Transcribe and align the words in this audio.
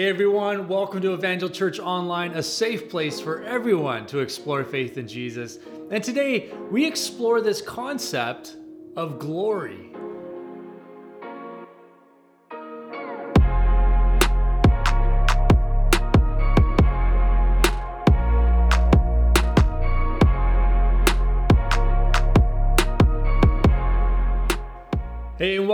Hey 0.00 0.08
everyone, 0.08 0.66
welcome 0.66 1.02
to 1.02 1.12
Evangel 1.12 1.50
Church 1.50 1.78
Online, 1.78 2.30
a 2.30 2.42
safe 2.42 2.88
place 2.88 3.20
for 3.20 3.42
everyone 3.42 4.06
to 4.06 4.20
explore 4.20 4.64
faith 4.64 4.96
in 4.96 5.06
Jesus. 5.06 5.58
And 5.90 6.02
today 6.02 6.50
we 6.70 6.86
explore 6.86 7.42
this 7.42 7.60
concept 7.60 8.56
of 8.96 9.18
glory. 9.18 9.89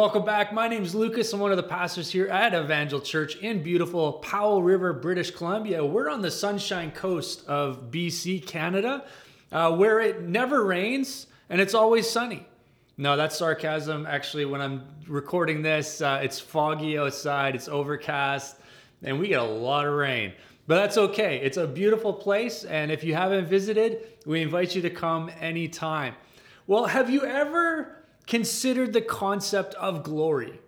Welcome 0.06 0.24
back. 0.24 0.52
My 0.52 0.68
name 0.68 0.84
is 0.84 0.94
Lucas. 0.94 1.32
I'm 1.32 1.40
one 1.40 1.50
of 1.50 1.56
the 1.56 1.64
pastors 1.64 2.08
here 2.08 2.28
at 2.28 2.54
Evangel 2.54 3.00
Church 3.00 3.34
in 3.38 3.60
beautiful 3.60 4.12
Powell 4.12 4.62
River, 4.62 4.92
British 4.92 5.32
Columbia. 5.32 5.84
We're 5.84 6.08
on 6.08 6.22
the 6.22 6.30
sunshine 6.30 6.92
coast 6.92 7.44
of 7.48 7.90
BC, 7.90 8.46
Canada, 8.46 9.04
uh, 9.50 9.74
where 9.74 9.98
it 9.98 10.22
never 10.22 10.64
rains 10.64 11.26
and 11.50 11.60
it's 11.60 11.74
always 11.74 12.08
sunny. 12.08 12.46
No, 12.96 13.16
that's 13.16 13.36
sarcasm. 13.36 14.06
Actually, 14.06 14.44
when 14.44 14.60
I'm 14.60 14.84
recording 15.08 15.60
this, 15.60 16.00
uh, 16.00 16.20
it's 16.22 16.38
foggy 16.38 16.96
outside, 16.96 17.56
it's 17.56 17.66
overcast, 17.66 18.60
and 19.02 19.18
we 19.18 19.26
get 19.26 19.40
a 19.40 19.44
lot 19.44 19.86
of 19.86 19.94
rain. 19.94 20.34
But 20.68 20.76
that's 20.76 20.98
okay. 20.98 21.40
It's 21.42 21.56
a 21.56 21.66
beautiful 21.66 22.12
place, 22.12 22.62
and 22.62 22.92
if 22.92 23.02
you 23.02 23.14
haven't 23.14 23.48
visited, 23.48 24.06
we 24.24 24.40
invite 24.40 24.76
you 24.76 24.82
to 24.82 24.90
come 24.90 25.32
anytime. 25.40 26.14
Well, 26.68 26.84
have 26.84 27.10
you 27.10 27.24
ever 27.24 27.95
considered 28.26 28.92
the 28.92 29.00
concept 29.00 29.74
of 29.74 30.02
glory. 30.02 30.60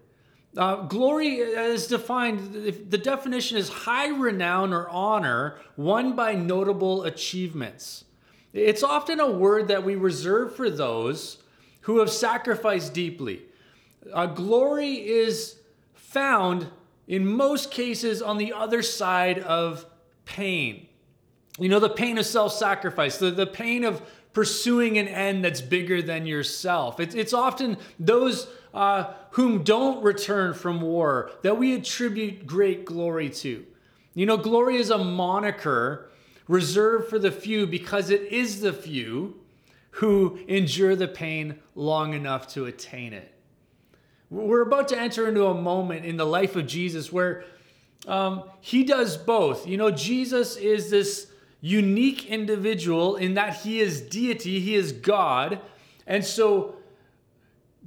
Uh, 0.57 0.77
glory 0.87 1.37
is 1.37 1.87
defined, 1.87 2.55
the 2.91 2.99
definition 2.99 3.59
is 3.59 3.69
high 3.69 4.09
renown 4.09 4.73
or 4.73 4.89
honor 4.89 5.59
won 5.77 6.17
by 6.17 6.35
notable 6.35 7.05
achievements. 7.05 8.05
It's 8.53 8.83
often 8.83 9.21
a 9.21 9.31
word 9.31 9.69
that 9.69 9.85
we 9.85 9.95
reserve 9.95 10.57
for 10.57 10.71
those 10.71 11.43
who 11.83 11.99
have 11.99 12.11
sacrificed 12.11 12.95
deeply. 12.95 13.43
Uh, 14.13 14.27
glory 14.27 14.95
is 14.95 15.57
found 15.95 16.67
in 17.07 17.27
most 17.27 17.71
cases 17.71 18.23
on 18.23 18.39
the 18.39 18.53
other 18.53 18.83
side 18.83 19.39
of 19.41 19.87
pain. 20.25 20.89
You 21.59 21.69
know, 21.69 21.81
the 21.81 21.91
pain 21.91 22.19
of 22.19 22.27
self 22.27 22.53
sacrifice, 22.53 23.19
the, 23.19 23.31
the 23.31 23.47
pain 23.47 23.85
of 23.85 24.01
pursuing 24.39 24.99
an 24.99 25.09
end 25.09 25.45
that's 25.45 25.61
bigger 25.61 26.01
than 26.01 26.25
yourself. 26.25 27.01
It's, 27.01 27.17
it's 27.17 27.33
often 27.33 27.77
those 27.99 28.47
uh, 28.73 29.13
whom 29.31 29.65
don't 29.65 30.01
return 30.05 30.55
from 30.55 30.81
war 30.81 31.33
that 31.43 31.59
we 31.59 31.75
attribute 31.75 32.47
great 32.47 32.85
glory 32.85 33.31
to. 33.31 33.67
You 34.15 34.27
know, 34.27 34.37
glory 34.37 34.77
is 34.77 34.91
a 34.91 34.99
moniker 34.99 36.09
reserved 36.47 37.11
for 37.11 37.19
the 37.19 37.33
few 37.33 37.67
because 37.67 38.11
it 38.11 38.31
is 38.31 38.61
the 38.61 38.73
few 38.73 39.41
who 39.91 40.39
endure 40.47 40.95
the 40.95 41.09
pain 41.09 41.59
long 41.75 42.15
enough 42.15 42.47
to 42.51 42.67
attain 42.67 43.13
it. 43.13 43.35
We're 44.31 44.63
about 44.63 44.87
to 44.91 44.97
enter 44.97 45.27
into 45.27 45.47
a 45.47 45.55
moment 45.55 46.05
in 46.05 46.17
the 46.17 46.25
life 46.25 46.55
of 46.55 46.69
Jesus 46.69 47.13
where 47.13 47.43
um, 48.07 48.45
he 48.61 48.85
does 48.85 49.17
both. 49.17 49.67
You 49.67 49.79
know, 49.79 49.91
Jesus 49.91 50.57
is 50.57 50.91
this 50.91 51.29
unique 51.61 52.27
individual 52.27 53.17
in 53.17 53.35
that 53.35 53.57
he 53.57 53.81
is 53.81 54.01
deity, 54.01 54.61
he 54.61 54.75
is 54.75 54.93
God. 54.93 55.61
And 56.07 56.25
so 56.25 56.77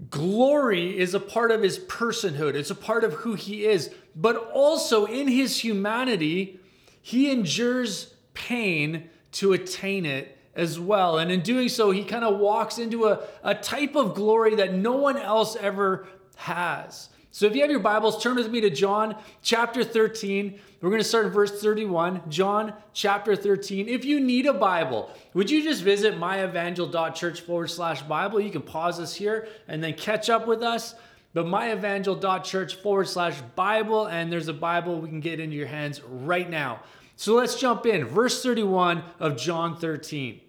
glory 0.09 0.97
is 0.97 1.13
a 1.13 1.19
part 1.19 1.52
of 1.52 1.61
his 1.61 1.80
personhood, 1.80 2.55
it's 2.55 2.69
a 2.69 2.75
part 2.75 3.03
of 3.03 3.13
who 3.13 3.36
he 3.36 3.66
is. 3.66 3.91
But 4.16 4.36
also 4.53 5.05
in 5.05 5.28
his 5.28 5.59
humanity, 5.59 6.59
he 7.02 7.31
endures 7.31 8.13
pain 8.33 9.09
to 9.33 9.53
attain 9.53 10.06
it 10.06 10.38
as 10.53 10.80
well. 10.80 11.17
And 11.17 11.31
in 11.31 11.41
doing 11.41 11.69
so, 11.69 11.91
he 11.91 12.03
kind 12.03 12.25
of 12.25 12.39
walks 12.39 12.78
into 12.78 13.06
a, 13.08 13.22
a 13.44 13.56
type 13.56 13.96
of 13.96 14.16
glory 14.16 14.56
that 14.56 14.73
no 14.73 14.94
one 14.94 15.17
else 15.17 15.56
ever 15.56 16.07
has. 16.35 17.09
So 17.34 17.46
if 17.46 17.56
you 17.56 17.62
have 17.62 17.72
your 17.72 17.80
Bibles, 17.80 18.22
turn 18.22 18.36
with 18.36 18.52
me 18.52 18.59
to 18.59 18.69
John 18.69 19.16
chapter 19.42 19.86
13. 19.86 20.59
We're 20.81 20.90
going 20.90 21.02
to 21.02 21.08
start 21.08 21.28
in 21.28 21.31
verse 21.31 21.62
31. 21.62 22.24
John 22.28 22.74
chapter 22.92 23.38
13. 23.38 23.88
If 23.88 24.03
you 24.03 24.19
need 24.19 24.47
a 24.47 24.53
Bible, 24.53 25.09
would 25.34 25.50
you 25.50 25.64
just 25.64 25.81
visit 25.81 26.20
myevangel.church 26.20 27.40
forward 27.41 27.70
slash 27.70 28.02
Bible? 28.02 28.41
You 28.41 28.52
can 28.52 28.62
pause 28.62 29.00
us 29.00 29.16
here 29.16 29.47
and 29.70 29.81
then 29.81 29.94
catch 29.94 30.30
up 30.30 30.46
with 30.46 30.62
us. 30.62 30.94
But 31.34 31.46
myevangel.church 31.46 32.75
forward 32.75 33.08
slash 33.08 33.40
Bible, 33.56 34.08
and 34.08 34.30
there's 34.30 34.50
a 34.50 34.53
Bible 34.53 35.00
we 35.00 35.08
can 35.08 35.22
get 35.22 35.40
into 35.40 35.56
your 35.56 35.68
hands 35.68 36.02
right 36.03 36.50
now. 36.50 36.81
So 37.16 37.36
let's 37.36 37.58
jump 37.58 37.86
in. 37.86 38.03
Verse 38.03 38.44
31 38.44 39.03
of 39.22 39.38
John 39.38 39.78
13. 39.78 40.41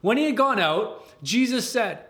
When 0.00 0.16
he 0.16 0.24
had 0.24 0.36
gone 0.36 0.58
out, 0.58 1.06
Jesus 1.22 1.70
said, 1.70 2.04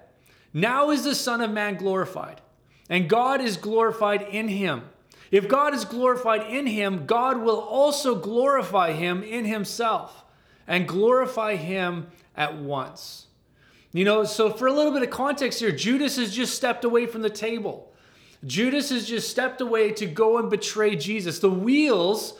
Now 0.55 0.91
is 0.91 1.05
the 1.05 1.15
Son 1.15 1.43
of 1.43 1.51
Man 1.51 1.77
glorified 1.77 2.41
and 2.89 3.09
God 3.09 3.41
is 3.41 3.57
glorified 3.57 4.23
in 4.23 4.49
him. 4.49 4.83
If 5.31 5.49
God 5.49 5.75
is 5.75 5.85
glorified 5.85 6.43
in 6.43 6.67
him, 6.67 7.07
God 7.07 7.43
will 7.43 7.59
also 7.59 8.15
glorify 8.15 8.93
him 8.93 9.23
in 9.23 9.45
himself 9.45 10.25
and 10.67 10.87
glorify 10.87 11.57
him 11.57 12.09
at 12.37 12.57
once. 12.57 13.27
You 13.93 14.05
know, 14.05 14.25
so 14.25 14.51
for 14.51 14.67
a 14.67 14.73
little 14.73 14.93
bit 14.93 15.03
of 15.03 15.11
context 15.11 15.61
here, 15.61 15.73
Judas 15.73 16.17
has 16.17 16.35
just 16.35 16.55
stepped 16.55 16.85
away 16.85 17.07
from 17.07 17.23
the 17.23 17.31
table. 17.31 17.93
Judas 18.45 18.91
has 18.91 19.07
just 19.07 19.31
stepped 19.31 19.61
away 19.61 19.91
to 19.93 20.07
go 20.07 20.39
and 20.39 20.51
betray 20.51 20.95
Jesus. 20.97 21.39
The 21.39 21.51
wheels 21.51 22.39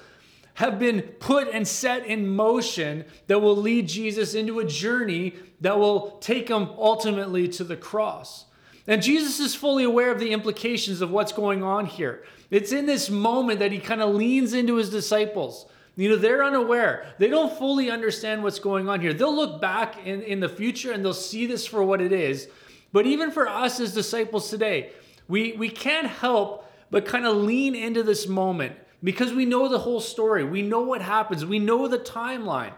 have 0.55 0.79
been 0.79 1.03
put 1.03 1.49
and 1.49 1.67
set 1.67 2.07
in 2.07 2.29
motion 2.29 3.05
that 3.27 3.41
will 3.41 3.57
lead 3.57 3.89
Jesus 3.89 4.35
into 4.35 4.59
a 4.59 4.65
journey 4.65 5.35
that 5.61 5.79
will 5.79 6.19
take 6.21 6.49
him 6.49 6.69
ultimately 6.79 7.49
to 7.49 7.65
the 7.65 7.77
cross. 7.77 8.45
And 8.87 9.03
Jesus 9.03 9.41
is 9.41 9.55
fully 9.55 9.85
aware 9.85 10.13
of 10.13 10.21
the 10.21 10.33
implications 10.33 11.01
of 11.01 11.11
what's 11.11 11.33
going 11.33 11.63
on 11.63 11.87
here. 11.87 12.25
It's 12.51 12.73
in 12.73 12.87
this 12.87 13.11
moment 13.11 13.59
that 13.59 13.73
he 13.73 13.79
kind 13.79 14.01
of 14.01 14.15
leans 14.15 14.53
into 14.53 14.77
his 14.77 14.91
disciples. 14.91 15.67
You 15.97 16.11
know, 16.11 16.17
they're 16.17 16.45
unaware. 16.45 17.07
They 17.19 17.29
don't 17.29 17.57
fully 17.59 17.91
understand 17.91 18.43
what's 18.43 18.59
going 18.59 18.89
on 18.89 19.01
here. 19.01 19.13
They'll 19.13 19.35
look 19.35 19.61
back 19.61 20.07
in, 20.07 20.23
in 20.23 20.41
the 20.41 20.49
future 20.49 20.93
and 20.93 21.05
they'll 21.05 21.15
see 21.15 21.47
this 21.47 21.67
for 21.67 21.83
what 21.83 22.01
it 22.01 22.13
is. 22.13 22.49
But 22.93 23.07
even 23.07 23.31
for 23.31 23.49
us 23.49 23.81
as 23.81 23.95
disciples 23.95 24.51
today, 24.51 24.93
we, 25.27 25.53
we 25.53 25.69
can't 25.69 26.07
help 26.07 26.71
but 26.91 27.07
kind 27.07 27.27
of 27.27 27.37
lean 27.37 27.75
into 27.75 28.03
this 28.03 28.29
moment 28.29 28.77
because 29.03 29.33
we 29.33 29.45
know 29.45 29.69
the 29.69 29.79
whole 29.79 30.01
story. 30.01 30.45
We 30.45 30.63
know 30.63 30.83
what 30.83 31.03
happens. 31.03 31.45
We 31.45 31.59
know 31.59 31.89
the 31.89 31.99
timeline. 31.99 32.73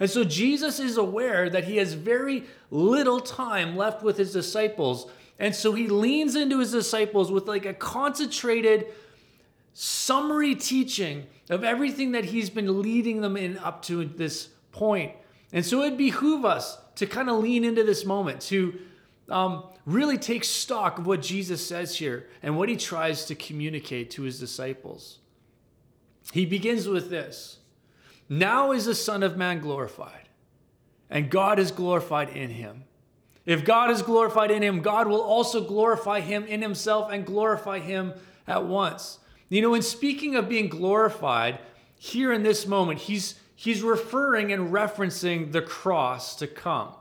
And 0.00 0.10
so 0.10 0.24
Jesus 0.24 0.80
is 0.80 0.96
aware 0.96 1.48
that 1.50 1.64
he 1.64 1.76
has 1.76 1.94
very 1.94 2.44
little 2.70 3.20
time 3.20 3.76
left 3.76 4.02
with 4.02 4.16
his 4.16 4.32
disciples 4.32 5.06
and 5.38 5.54
so 5.54 5.72
he 5.72 5.88
leans 5.88 6.36
into 6.36 6.58
his 6.58 6.72
disciples 6.72 7.32
with 7.32 7.46
like 7.46 7.66
a 7.66 7.74
concentrated 7.74 8.86
summary 9.74 10.54
teaching 10.54 11.26
of 11.50 11.64
everything 11.64 12.12
that 12.12 12.26
he's 12.26 12.50
been 12.50 12.82
leading 12.82 13.20
them 13.20 13.36
in 13.36 13.58
up 13.58 13.82
to 13.82 14.04
this 14.04 14.48
point. 14.70 15.12
And 15.52 15.64
so 15.64 15.82
it 15.82 15.96
behoove 15.96 16.44
us 16.44 16.78
to 16.96 17.06
kind 17.06 17.28
of 17.28 17.38
lean 17.38 17.64
into 17.64 17.84
this 17.84 18.04
moment, 18.04 18.40
to 18.42 18.78
um, 19.28 19.64
really 19.86 20.18
take 20.18 20.44
stock 20.44 20.98
of 20.98 21.06
what 21.06 21.22
Jesus 21.22 21.66
says 21.66 21.96
here 21.96 22.28
and 22.42 22.56
what 22.56 22.68
he 22.68 22.76
tries 22.76 23.24
to 23.26 23.34
communicate 23.34 24.10
to 24.12 24.22
his 24.22 24.38
disciples. 24.38 25.18
He 26.32 26.46
begins 26.46 26.86
with 26.86 27.10
this 27.10 27.58
Now 28.28 28.72
is 28.72 28.86
the 28.86 28.94
Son 28.94 29.22
of 29.22 29.36
Man 29.36 29.60
glorified, 29.60 30.28
and 31.10 31.30
God 31.30 31.58
is 31.58 31.70
glorified 31.70 32.30
in 32.30 32.50
him. 32.50 32.84
If 33.44 33.64
God 33.64 33.90
is 33.90 34.02
glorified 34.02 34.50
in 34.50 34.62
him, 34.62 34.80
God 34.80 35.08
will 35.08 35.20
also 35.20 35.62
glorify 35.62 36.20
him 36.20 36.44
in 36.44 36.62
himself 36.62 37.10
and 37.10 37.26
glorify 37.26 37.80
him 37.80 38.14
at 38.46 38.64
once. 38.64 39.18
You 39.48 39.62
know, 39.62 39.74
in 39.74 39.82
speaking 39.82 40.36
of 40.36 40.48
being 40.48 40.68
glorified, 40.68 41.58
here 41.98 42.32
in 42.32 42.42
this 42.42 42.66
moment, 42.66 43.00
he's, 43.00 43.34
he's 43.54 43.82
referring 43.82 44.52
and 44.52 44.72
referencing 44.72 45.52
the 45.52 45.62
cross 45.62 46.36
to 46.36 46.46
come. 46.46 46.94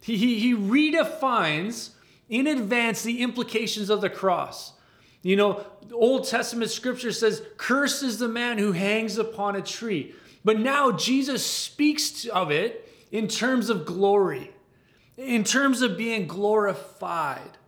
He, 0.00 0.16
he, 0.16 0.38
he 0.40 0.54
redefines 0.54 1.90
in 2.28 2.46
advance 2.46 3.02
the 3.02 3.22
implications 3.22 3.88
of 3.88 4.00
the 4.00 4.10
cross. 4.10 4.72
You 5.22 5.36
know, 5.36 5.64
Old 5.92 6.26
Testament 6.26 6.70
scripture 6.70 7.12
says, 7.12 7.42
Cursed 7.56 8.02
is 8.02 8.18
the 8.18 8.28
man 8.28 8.58
who 8.58 8.72
hangs 8.72 9.18
upon 9.18 9.56
a 9.56 9.62
tree. 9.62 10.14
But 10.44 10.60
now 10.60 10.92
Jesus 10.92 11.44
speaks 11.44 12.26
of 12.26 12.50
it 12.50 12.92
in 13.10 13.28
terms 13.28 13.70
of 13.70 13.86
glory 13.86 14.52
in 15.18 15.42
terms 15.42 15.82
of 15.82 15.98
being 15.98 16.26
glorified. 16.26 17.58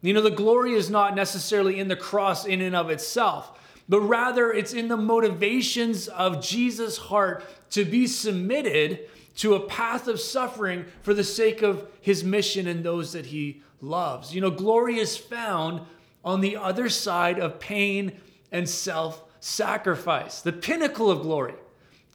You 0.00 0.14
know, 0.14 0.22
the 0.22 0.30
glory 0.30 0.74
is 0.74 0.88
not 0.88 1.14
necessarily 1.14 1.78
in 1.78 1.88
the 1.88 1.96
cross 1.96 2.46
in 2.46 2.60
and 2.60 2.74
of 2.74 2.90
itself, 2.90 3.58
but 3.88 4.00
rather 4.00 4.52
it's 4.52 4.72
in 4.72 4.88
the 4.88 4.96
motivations 4.96 6.08
of 6.08 6.42
Jesus' 6.42 6.96
heart 6.96 7.44
to 7.70 7.84
be 7.84 8.06
submitted 8.06 9.00
to 9.36 9.54
a 9.54 9.60
path 9.60 10.08
of 10.08 10.20
suffering 10.20 10.84
for 11.02 11.14
the 11.14 11.24
sake 11.24 11.62
of 11.62 11.88
his 12.00 12.22
mission 12.22 12.66
and 12.66 12.84
those 12.84 13.12
that 13.12 13.26
he 13.26 13.62
loves. 13.80 14.34
You 14.34 14.40
know, 14.40 14.50
glory 14.50 14.98
is 14.98 15.16
found 15.16 15.80
on 16.24 16.40
the 16.40 16.56
other 16.56 16.88
side 16.88 17.38
of 17.38 17.58
pain 17.58 18.20
and 18.52 18.68
self 18.68 19.24
sacrifice. 19.40 20.40
The 20.40 20.52
pinnacle 20.52 21.10
of 21.10 21.22
glory 21.22 21.54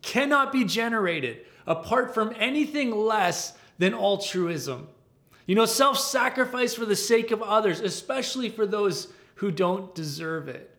cannot 0.01 0.51
be 0.53 0.63
generated 0.63 1.41
apart 1.65 2.13
from 2.13 2.33
anything 2.37 2.91
less 2.91 3.56
than 3.77 3.93
altruism. 3.93 4.87
You 5.45 5.55
know, 5.55 5.65
self 5.65 5.97
sacrifice 5.97 6.73
for 6.73 6.85
the 6.85 6.95
sake 6.95 7.31
of 7.31 7.41
others, 7.41 7.79
especially 7.79 8.49
for 8.49 8.65
those 8.65 9.07
who 9.35 9.51
don't 9.51 9.93
deserve 9.95 10.49
it. 10.49 10.73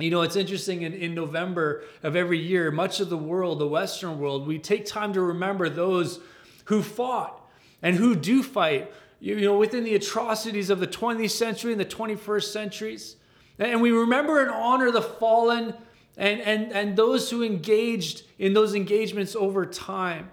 You 0.00 0.10
know, 0.10 0.22
it's 0.22 0.36
interesting 0.36 0.82
in, 0.82 0.94
in 0.94 1.14
November 1.14 1.82
of 2.02 2.14
every 2.14 2.38
year, 2.38 2.70
much 2.70 3.00
of 3.00 3.10
the 3.10 3.16
world, 3.16 3.58
the 3.58 3.66
Western 3.66 4.20
world, 4.20 4.46
we 4.46 4.58
take 4.58 4.86
time 4.86 5.12
to 5.14 5.20
remember 5.20 5.68
those 5.68 6.20
who 6.66 6.82
fought 6.82 7.40
and 7.82 7.96
who 7.96 8.14
do 8.14 8.42
fight, 8.42 8.92
you 9.18 9.40
know, 9.40 9.58
within 9.58 9.82
the 9.82 9.96
atrocities 9.96 10.70
of 10.70 10.78
the 10.78 10.86
20th 10.86 11.30
century 11.30 11.72
and 11.72 11.80
the 11.80 11.84
21st 11.84 12.44
centuries. 12.44 13.16
And 13.58 13.82
we 13.82 13.90
remember 13.90 14.40
and 14.40 14.50
honor 14.50 14.92
the 14.92 15.02
fallen 15.02 15.74
and, 16.16 16.40
and, 16.40 16.72
and 16.72 16.96
those 16.96 17.30
who 17.30 17.42
engaged 17.42 18.22
in 18.38 18.52
those 18.52 18.74
engagements 18.74 19.34
over 19.34 19.66
time. 19.66 20.30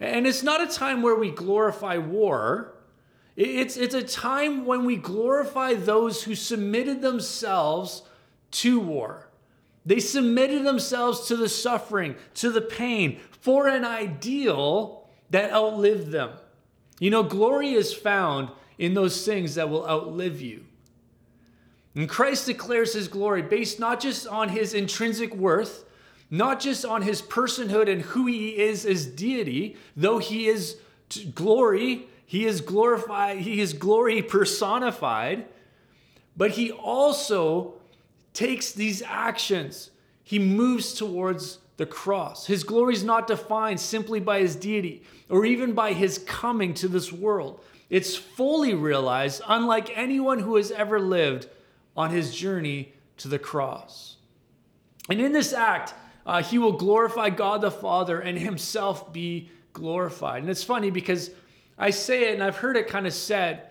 And 0.00 0.26
it's 0.26 0.42
not 0.42 0.60
a 0.60 0.66
time 0.66 1.02
where 1.02 1.14
we 1.14 1.30
glorify 1.30 1.96
war. 1.96 2.74
It's, 3.36 3.76
it's 3.76 3.94
a 3.94 4.02
time 4.02 4.64
when 4.64 4.84
we 4.84 4.96
glorify 4.96 5.74
those 5.74 6.22
who 6.24 6.34
submitted 6.34 7.02
themselves 7.02 8.02
to 8.52 8.80
war. 8.80 9.28
They 9.84 10.00
submitted 10.00 10.64
themselves 10.64 11.28
to 11.28 11.36
the 11.36 11.48
suffering, 11.48 12.16
to 12.34 12.50
the 12.50 12.60
pain, 12.60 13.20
for 13.40 13.68
an 13.68 13.84
ideal 13.84 15.08
that 15.30 15.52
outlived 15.52 16.10
them. 16.10 16.30
You 16.98 17.10
know, 17.10 17.22
glory 17.22 17.72
is 17.72 17.92
found 17.92 18.50
in 18.78 18.94
those 18.94 19.24
things 19.24 19.54
that 19.54 19.70
will 19.70 19.86
outlive 19.88 20.40
you. 20.40 20.64
And 21.94 22.08
Christ 22.08 22.46
declares 22.46 22.92
his 22.92 23.08
glory 23.08 23.42
based 23.42 23.80
not 23.80 24.00
just 24.00 24.26
on 24.26 24.50
his 24.50 24.74
intrinsic 24.74 25.34
worth, 25.34 25.85
not 26.30 26.60
just 26.60 26.84
on 26.84 27.02
his 27.02 27.22
personhood 27.22 27.90
and 27.90 28.02
who 28.02 28.26
he 28.26 28.58
is 28.58 28.84
as 28.84 29.06
deity, 29.06 29.76
though 29.96 30.18
he 30.18 30.46
is 30.48 30.76
glory, 31.34 32.06
he 32.24 32.44
is 32.44 32.60
glorified, 32.60 33.38
he 33.38 33.60
is 33.60 33.72
glory 33.72 34.22
personified, 34.22 35.46
but 36.36 36.52
he 36.52 36.72
also 36.72 37.74
takes 38.32 38.72
these 38.72 39.02
actions. 39.02 39.90
He 40.22 40.38
moves 40.38 40.94
towards 40.94 41.58
the 41.76 41.86
cross. 41.86 42.46
His 42.46 42.64
glory 42.64 42.94
is 42.94 43.04
not 43.04 43.26
defined 43.26 43.80
simply 43.80 44.18
by 44.18 44.40
his 44.40 44.56
deity 44.56 45.02
or 45.28 45.44
even 45.44 45.72
by 45.72 45.92
his 45.92 46.18
coming 46.18 46.74
to 46.74 46.88
this 46.88 47.12
world. 47.12 47.60
It's 47.88 48.16
fully 48.16 48.74
realized, 48.74 49.42
unlike 49.46 49.96
anyone 49.96 50.40
who 50.40 50.56
has 50.56 50.72
ever 50.72 50.98
lived 50.98 51.48
on 51.96 52.10
his 52.10 52.34
journey 52.34 52.92
to 53.18 53.28
the 53.28 53.38
cross. 53.38 54.16
And 55.08 55.20
in 55.20 55.32
this 55.32 55.52
act, 55.52 55.94
uh, 56.26 56.42
he 56.42 56.58
will 56.58 56.72
glorify 56.72 57.30
God 57.30 57.60
the 57.60 57.70
Father 57.70 58.18
and 58.20 58.36
himself 58.36 59.12
be 59.12 59.48
glorified. 59.72 60.42
And 60.42 60.50
it's 60.50 60.64
funny 60.64 60.90
because 60.90 61.30
I 61.78 61.90
say 61.90 62.30
it 62.30 62.34
and 62.34 62.42
I've 62.42 62.56
heard 62.56 62.76
it 62.76 62.88
kind 62.88 63.06
of 63.06 63.14
said 63.14 63.70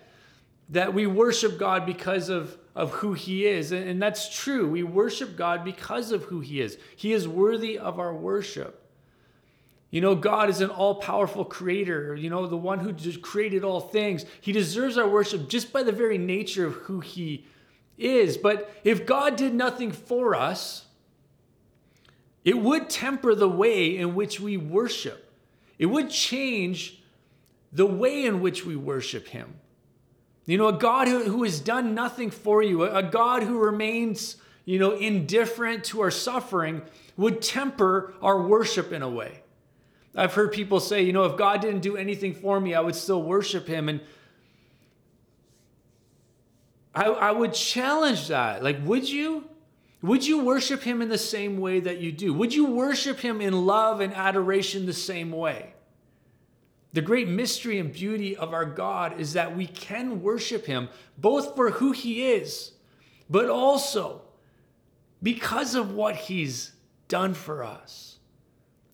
that 0.70 0.94
we 0.94 1.06
worship 1.06 1.60
God 1.60 1.86
because 1.86 2.30
of, 2.30 2.58
of 2.74 2.92
who 2.92 3.14
he 3.14 3.46
is. 3.46 3.72
And, 3.72 3.88
and 3.88 4.02
that's 4.02 4.34
true. 4.34 4.70
We 4.70 4.84
worship 4.84 5.36
God 5.36 5.66
because 5.66 6.12
of 6.12 6.24
who 6.24 6.40
he 6.40 6.62
is. 6.62 6.78
He 6.96 7.12
is 7.12 7.28
worthy 7.28 7.78
of 7.78 8.00
our 8.00 8.14
worship. 8.14 8.82
You 9.92 10.02
know, 10.02 10.16
God 10.16 10.50
is 10.50 10.62
an 10.62 10.70
all 10.70 10.96
powerful 10.96 11.46
creator, 11.46 12.16
you 12.16 12.30
know, 12.30 12.48
the 12.48 12.58
one 12.58 12.80
who 12.80 12.94
created 13.20 13.64
all 13.64 13.80
things. 13.80 14.26
He 14.42 14.52
deserves 14.52 14.98
our 14.98 15.08
worship 15.08 15.48
just 15.48 15.72
by 15.72 15.84
the 15.84 15.92
very 15.92 16.18
nature 16.18 16.66
of 16.66 16.74
who 16.74 17.00
he 17.00 17.46
is. 17.98 18.38
But 18.38 18.74
if 18.84 19.06
God 19.06 19.36
did 19.36 19.54
nothing 19.54 19.92
for 19.92 20.36
us, 20.36 20.86
it 22.46 22.60
would 22.60 22.90
temper 22.90 23.34
the 23.34 23.50
way 23.50 23.98
in 23.98 24.14
which 24.14 24.40
we 24.40 24.56
worship. 24.56 25.34
It 25.80 25.88
would 25.88 26.12
change 26.12 27.02
the 27.74 27.88
way 27.88 28.24
in 28.24 28.40
which 28.40 28.66
we 28.66 28.76
worship 28.76 29.28
Him. 29.28 29.56
You 30.46 30.60
know, 30.60 30.68
a 30.68 30.74
God 30.74 31.08
who, 31.08 31.24
who 31.24 31.44
has 31.44 31.60
done 31.60 31.96
nothing 31.96 32.30
for 32.30 32.62
you, 32.62 32.84
a, 32.84 33.00
a 33.00 33.04
God 33.04 33.42
who 33.44 33.58
remains, 33.58 34.38
you 34.64 34.78
know, 34.78 34.92
indifferent 34.92 35.84
to 35.86 36.02
our 36.02 36.12
suffering, 36.12 36.84
would 37.18 37.42
temper 37.42 38.14
our 38.22 38.42
worship 38.42 38.94
in 38.94 39.02
a 39.02 39.10
way. 39.10 39.42
I've 40.16 40.36
heard 40.36 40.54
people 40.54 40.80
say, 40.80 41.02
you 41.02 41.14
know, 41.14 41.26
if 41.26 41.36
God 41.36 41.62
didn't 41.62 41.82
do 41.82 41.98
anything 41.98 42.34
for 42.34 42.60
me, 42.60 42.76
I 42.76 42.80
would 42.80 42.96
still 42.96 43.24
worship 43.24 43.68
Him. 43.68 43.90
And 43.90 44.02
I, 46.94 47.06
I 47.06 47.32
would 47.32 47.54
challenge 47.54 48.28
that. 48.28 48.64
Like, 48.64 48.86
would 48.86 49.10
you? 49.10 49.46
Would 50.02 50.28
you 50.28 50.44
worship 50.44 50.84
him 50.84 51.02
in 51.02 51.10
the 51.10 51.18
same 51.18 51.58
way 51.58 51.80
that 51.80 52.00
you 52.00 52.12
do? 52.12 52.34
Would 52.34 52.54
you 52.54 52.66
worship 52.66 53.20
him 53.20 53.42
in 53.42 53.66
love 53.66 54.02
and 54.02 54.14
adoration 54.14 54.86
the 54.86 54.94
same 54.94 55.32
way? 55.32 55.74
The 56.94 57.02
great 57.02 57.28
mystery 57.28 57.80
and 57.80 57.92
beauty 57.92 58.38
of 58.38 58.54
our 58.54 58.66
God 58.66 59.20
is 59.20 59.34
that 59.34 59.56
we 59.56 59.68
can 59.68 60.22
worship 60.22 60.66
him 60.66 60.90
both 61.18 61.56
for 61.56 61.72
who 61.72 61.92
he 61.92 62.32
is, 62.32 62.72
but 63.30 63.50
also 63.50 64.22
because 65.22 65.76
of 65.76 65.94
what 65.94 66.16
he's 66.16 66.72
done 67.08 67.34
for 67.34 67.64
us. 67.64 68.18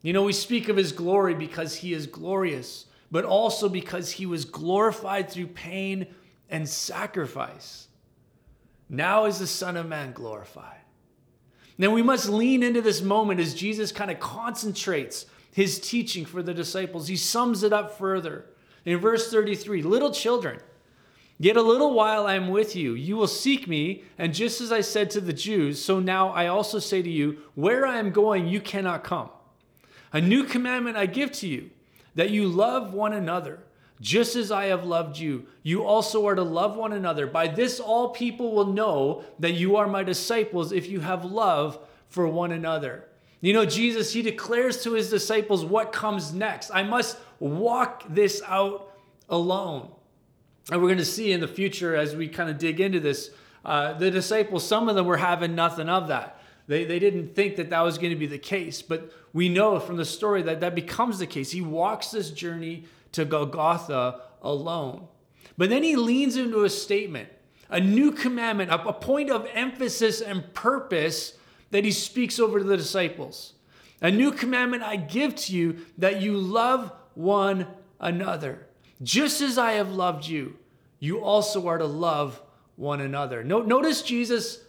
You 0.02 0.12
know, 0.12 0.24
we 0.24 0.32
speak 0.32 0.68
of 0.68 0.76
his 0.76 0.90
glory 0.90 1.34
because 1.34 1.76
he 1.76 1.92
is 1.92 2.06
glorious, 2.08 2.86
but 3.10 3.24
also 3.24 3.68
because 3.68 4.10
he 4.10 4.26
was 4.26 4.44
glorified 4.44 5.30
through 5.30 5.48
pain 5.48 6.08
and 6.50 6.68
sacrifice. 6.68 7.86
Now 8.88 9.26
is 9.26 9.38
the 9.38 9.46
Son 9.46 9.76
of 9.76 9.86
Man 9.86 10.12
glorified. 10.12 10.81
Then 11.78 11.92
we 11.92 12.02
must 12.02 12.28
lean 12.28 12.62
into 12.62 12.82
this 12.82 13.02
moment 13.02 13.40
as 13.40 13.54
Jesus 13.54 13.92
kind 13.92 14.10
of 14.10 14.20
concentrates 14.20 15.26
his 15.52 15.78
teaching 15.78 16.24
for 16.24 16.42
the 16.42 16.54
disciples. 16.54 17.08
He 17.08 17.16
sums 17.16 17.62
it 17.62 17.72
up 17.72 17.98
further. 17.98 18.46
In 18.84 18.98
verse 18.98 19.30
33, 19.30 19.82
little 19.82 20.10
children, 20.10 20.58
yet 21.38 21.56
a 21.56 21.62
little 21.62 21.94
while 21.94 22.26
I 22.26 22.34
am 22.34 22.48
with 22.48 22.74
you. 22.74 22.94
You 22.94 23.16
will 23.16 23.28
seek 23.28 23.68
me, 23.68 24.02
and 24.18 24.34
just 24.34 24.60
as 24.60 24.72
I 24.72 24.80
said 24.80 25.08
to 25.10 25.20
the 25.20 25.32
Jews, 25.32 25.82
so 25.82 26.00
now 26.00 26.30
I 26.30 26.48
also 26.48 26.80
say 26.80 27.00
to 27.00 27.10
you, 27.10 27.38
where 27.54 27.86
I 27.86 27.98
am 27.98 28.10
going, 28.10 28.48
you 28.48 28.60
cannot 28.60 29.04
come. 29.04 29.30
A 30.12 30.20
new 30.20 30.42
commandment 30.44 30.96
I 30.96 31.06
give 31.06 31.30
to 31.32 31.46
you, 31.46 31.70
that 32.16 32.30
you 32.30 32.48
love 32.48 32.92
one 32.92 33.12
another. 33.12 33.60
Just 34.02 34.34
as 34.34 34.50
I 34.50 34.64
have 34.64 34.84
loved 34.84 35.16
you, 35.16 35.46
you 35.62 35.84
also 35.84 36.26
are 36.26 36.34
to 36.34 36.42
love 36.42 36.76
one 36.76 36.92
another. 36.92 37.24
By 37.28 37.46
this, 37.46 37.78
all 37.78 38.08
people 38.08 38.52
will 38.52 38.66
know 38.66 39.22
that 39.38 39.52
you 39.52 39.76
are 39.76 39.86
my 39.86 40.02
disciples 40.02 40.72
if 40.72 40.88
you 40.88 40.98
have 40.98 41.24
love 41.24 41.78
for 42.08 42.26
one 42.26 42.50
another. 42.50 43.04
You 43.40 43.52
know, 43.52 43.64
Jesus, 43.64 44.12
he 44.12 44.20
declares 44.20 44.82
to 44.82 44.94
his 44.94 45.08
disciples 45.08 45.64
what 45.64 45.92
comes 45.92 46.34
next. 46.34 46.72
I 46.74 46.82
must 46.82 47.16
walk 47.38 48.02
this 48.08 48.42
out 48.44 48.92
alone. 49.28 49.88
And 50.72 50.82
we're 50.82 50.88
going 50.88 50.98
to 50.98 51.04
see 51.04 51.30
in 51.30 51.38
the 51.38 51.46
future 51.46 51.94
as 51.94 52.16
we 52.16 52.26
kind 52.26 52.50
of 52.50 52.58
dig 52.58 52.80
into 52.80 52.98
this, 52.98 53.30
uh, 53.64 53.92
the 53.92 54.10
disciples, 54.10 54.66
some 54.66 54.88
of 54.88 54.96
them 54.96 55.06
were 55.06 55.16
having 55.16 55.54
nothing 55.54 55.88
of 55.88 56.08
that. 56.08 56.40
They, 56.66 56.84
they 56.84 56.98
didn't 56.98 57.36
think 57.36 57.54
that 57.54 57.70
that 57.70 57.82
was 57.82 57.98
going 57.98 58.12
to 58.12 58.18
be 58.18 58.26
the 58.26 58.38
case, 58.38 58.82
but 58.82 59.12
we 59.32 59.48
know 59.48 59.78
from 59.78 59.96
the 59.96 60.04
story 60.04 60.42
that 60.42 60.58
that 60.58 60.74
becomes 60.74 61.20
the 61.20 61.26
case. 61.28 61.52
He 61.52 61.60
walks 61.60 62.10
this 62.10 62.32
journey 62.32 62.86
to 63.12 63.24
Golgotha 63.24 64.20
alone. 64.42 65.08
But 65.56 65.70
then 65.70 65.82
he 65.82 65.96
leans 65.96 66.36
into 66.36 66.64
a 66.64 66.70
statement, 66.70 67.28
a 67.68 67.80
new 67.80 68.10
commandment, 68.10 68.70
a, 68.70 68.92
point 68.92 69.30
of 69.30 69.48
emphasis 69.52 70.20
and 70.20 70.52
purpose 70.54 71.34
that 71.70 71.84
he 71.84 71.92
speaks 71.92 72.38
over 72.38 72.58
to 72.58 72.64
the 72.64 72.76
disciples. 72.76 73.54
A 74.00 74.10
new 74.10 74.32
commandment 74.32 74.82
I 74.82 74.96
give 74.96 75.34
to 75.36 75.56
you 75.56 75.78
that 75.98 76.20
you 76.20 76.36
love 76.36 76.92
one 77.14 77.66
another. 78.00 78.66
Just 79.02 79.40
as 79.40 79.58
I 79.58 79.72
have 79.72 79.92
loved 79.92 80.26
you, 80.26 80.58
you 80.98 81.22
also 81.22 81.66
are 81.68 81.78
to 81.78 81.86
love 81.86 82.40
one 82.76 83.00
another. 83.00 83.44
Notice 83.44 84.02
Jesus, 84.02 84.60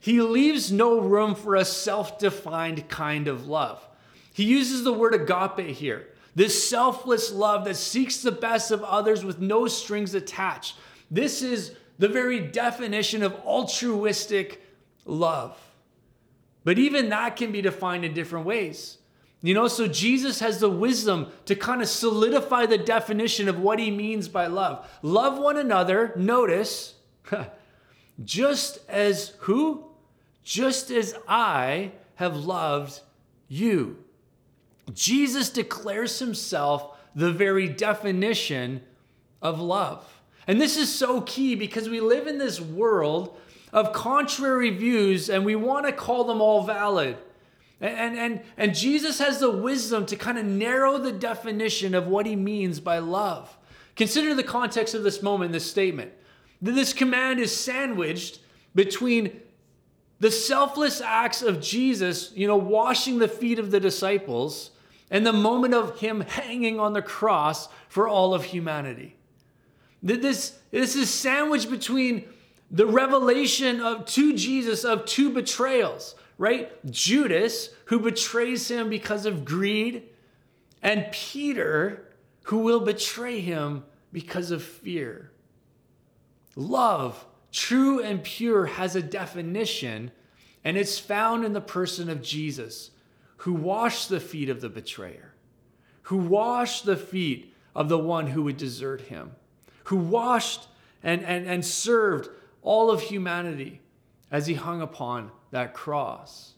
he 0.00 0.20
leaves 0.20 0.70
no 0.70 1.00
room 1.00 1.34
for 1.34 1.56
a 1.56 1.64
self 1.64 2.18
defined 2.18 2.88
kind 2.88 3.28
of 3.28 3.46
love. 3.46 3.86
He 4.32 4.44
uses 4.44 4.84
the 4.84 4.92
word 4.92 5.14
agape 5.14 5.74
here. 5.74 6.08
This 6.34 6.68
selfless 6.68 7.32
love 7.32 7.64
that 7.64 7.76
seeks 7.76 8.18
the 8.18 8.32
best 8.32 8.70
of 8.70 8.82
others 8.84 9.24
with 9.24 9.40
no 9.40 9.66
strings 9.66 10.14
attached. 10.14 10.76
This 11.10 11.42
is 11.42 11.74
the 11.98 12.08
very 12.08 12.40
definition 12.40 13.22
of 13.22 13.34
altruistic 13.44 14.62
love. 15.04 15.58
But 16.64 16.78
even 16.78 17.08
that 17.08 17.36
can 17.36 17.50
be 17.50 17.62
defined 17.62 18.04
in 18.04 18.14
different 18.14 18.46
ways. 18.46 18.98
You 19.40 19.54
know, 19.54 19.68
so 19.68 19.86
Jesus 19.86 20.40
has 20.40 20.58
the 20.58 20.68
wisdom 20.68 21.28
to 21.46 21.54
kind 21.54 21.80
of 21.80 21.88
solidify 21.88 22.66
the 22.66 22.78
definition 22.78 23.48
of 23.48 23.60
what 23.60 23.78
he 23.78 23.90
means 23.90 24.28
by 24.28 24.48
love. 24.48 24.88
Love 25.02 25.38
one 25.38 25.56
another, 25.56 26.12
notice, 26.16 26.94
just 28.24 28.80
as 28.88 29.34
who? 29.40 29.84
Just 30.42 30.90
as 30.90 31.14
I 31.28 31.92
have 32.16 32.36
loved 32.36 33.00
you. 33.46 34.02
Jesus 34.94 35.50
declares 35.50 36.18
himself 36.18 36.96
the 37.14 37.32
very 37.32 37.68
definition 37.68 38.82
of 39.42 39.60
love. 39.60 40.22
And 40.46 40.60
this 40.60 40.76
is 40.76 40.92
so 40.92 41.20
key 41.22 41.54
because 41.54 41.88
we 41.88 42.00
live 42.00 42.26
in 42.26 42.38
this 42.38 42.60
world 42.60 43.38
of 43.72 43.92
contrary 43.92 44.70
views 44.70 45.28
and 45.28 45.44
we 45.44 45.54
want 45.54 45.86
to 45.86 45.92
call 45.92 46.24
them 46.24 46.40
all 46.40 46.64
valid. 46.64 47.16
And, 47.80 48.18
and, 48.18 48.40
and 48.56 48.74
Jesus 48.74 49.18
has 49.18 49.38
the 49.38 49.50
wisdom 49.50 50.06
to 50.06 50.16
kind 50.16 50.38
of 50.38 50.44
narrow 50.44 50.98
the 50.98 51.12
definition 51.12 51.94
of 51.94 52.06
what 52.06 52.26
he 52.26 52.34
means 52.34 52.80
by 52.80 52.98
love. 52.98 53.56
Consider 53.94 54.34
the 54.34 54.42
context 54.42 54.94
of 54.94 55.02
this 55.02 55.22
moment, 55.22 55.52
this 55.52 55.70
statement. 55.70 56.12
This 56.60 56.92
command 56.92 57.40
is 57.40 57.54
sandwiched 57.54 58.40
between 58.74 59.40
the 60.20 60.30
selfless 60.30 61.00
acts 61.00 61.42
of 61.42 61.60
Jesus, 61.60 62.32
you 62.34 62.46
know, 62.46 62.56
washing 62.56 63.18
the 63.18 63.28
feet 63.28 63.58
of 63.58 63.70
the 63.70 63.78
disciples, 63.78 64.70
and 65.10 65.26
the 65.26 65.32
moment 65.32 65.74
of 65.74 65.98
him 66.00 66.20
hanging 66.20 66.78
on 66.78 66.92
the 66.92 67.02
cross 67.02 67.68
for 67.88 68.08
all 68.08 68.34
of 68.34 68.44
humanity. 68.44 69.16
This, 70.02 70.58
this 70.70 70.94
is 70.94 71.10
sandwiched 71.10 71.70
between 71.70 72.24
the 72.70 72.86
revelation 72.86 73.80
of 73.80 74.04
to 74.06 74.34
Jesus 74.34 74.84
of 74.84 75.06
two 75.06 75.30
betrayals, 75.30 76.14
right? 76.36 76.70
Judas, 76.90 77.70
who 77.86 77.98
betrays 77.98 78.70
him 78.70 78.88
because 78.88 79.26
of 79.26 79.44
greed, 79.44 80.04
and 80.82 81.06
Peter, 81.10 82.04
who 82.44 82.58
will 82.58 82.80
betray 82.80 83.40
him 83.40 83.84
because 84.12 84.50
of 84.50 84.62
fear. 84.62 85.30
Love, 86.54 87.26
true 87.50 88.00
and 88.00 88.22
pure, 88.22 88.66
has 88.66 88.94
a 88.94 89.02
definition, 89.02 90.10
and 90.64 90.76
it's 90.76 90.98
found 90.98 91.44
in 91.44 91.52
the 91.52 91.60
person 91.60 92.08
of 92.08 92.22
Jesus, 92.22 92.90
who 93.38 93.52
washed 93.52 94.08
the 94.08 94.20
feet 94.20 94.48
of 94.48 94.60
the 94.60 94.68
betrayer, 94.68 95.34
who 96.02 96.16
washed 96.16 96.84
the 96.84 96.96
feet 96.96 97.54
of 97.74 97.88
the 97.88 97.98
one 97.98 98.28
who 98.28 98.42
would 98.42 98.56
desert 98.56 99.02
him, 99.02 99.32
who 99.84 99.96
washed 99.96 100.66
and, 101.02 101.24
and, 101.24 101.46
and 101.46 101.64
served 101.64 102.28
all 102.62 102.90
of 102.90 103.00
humanity 103.00 103.80
as 104.30 104.46
he 104.46 104.54
hung 104.54 104.82
upon 104.82 105.30
that 105.50 105.72
cross. 105.72 106.54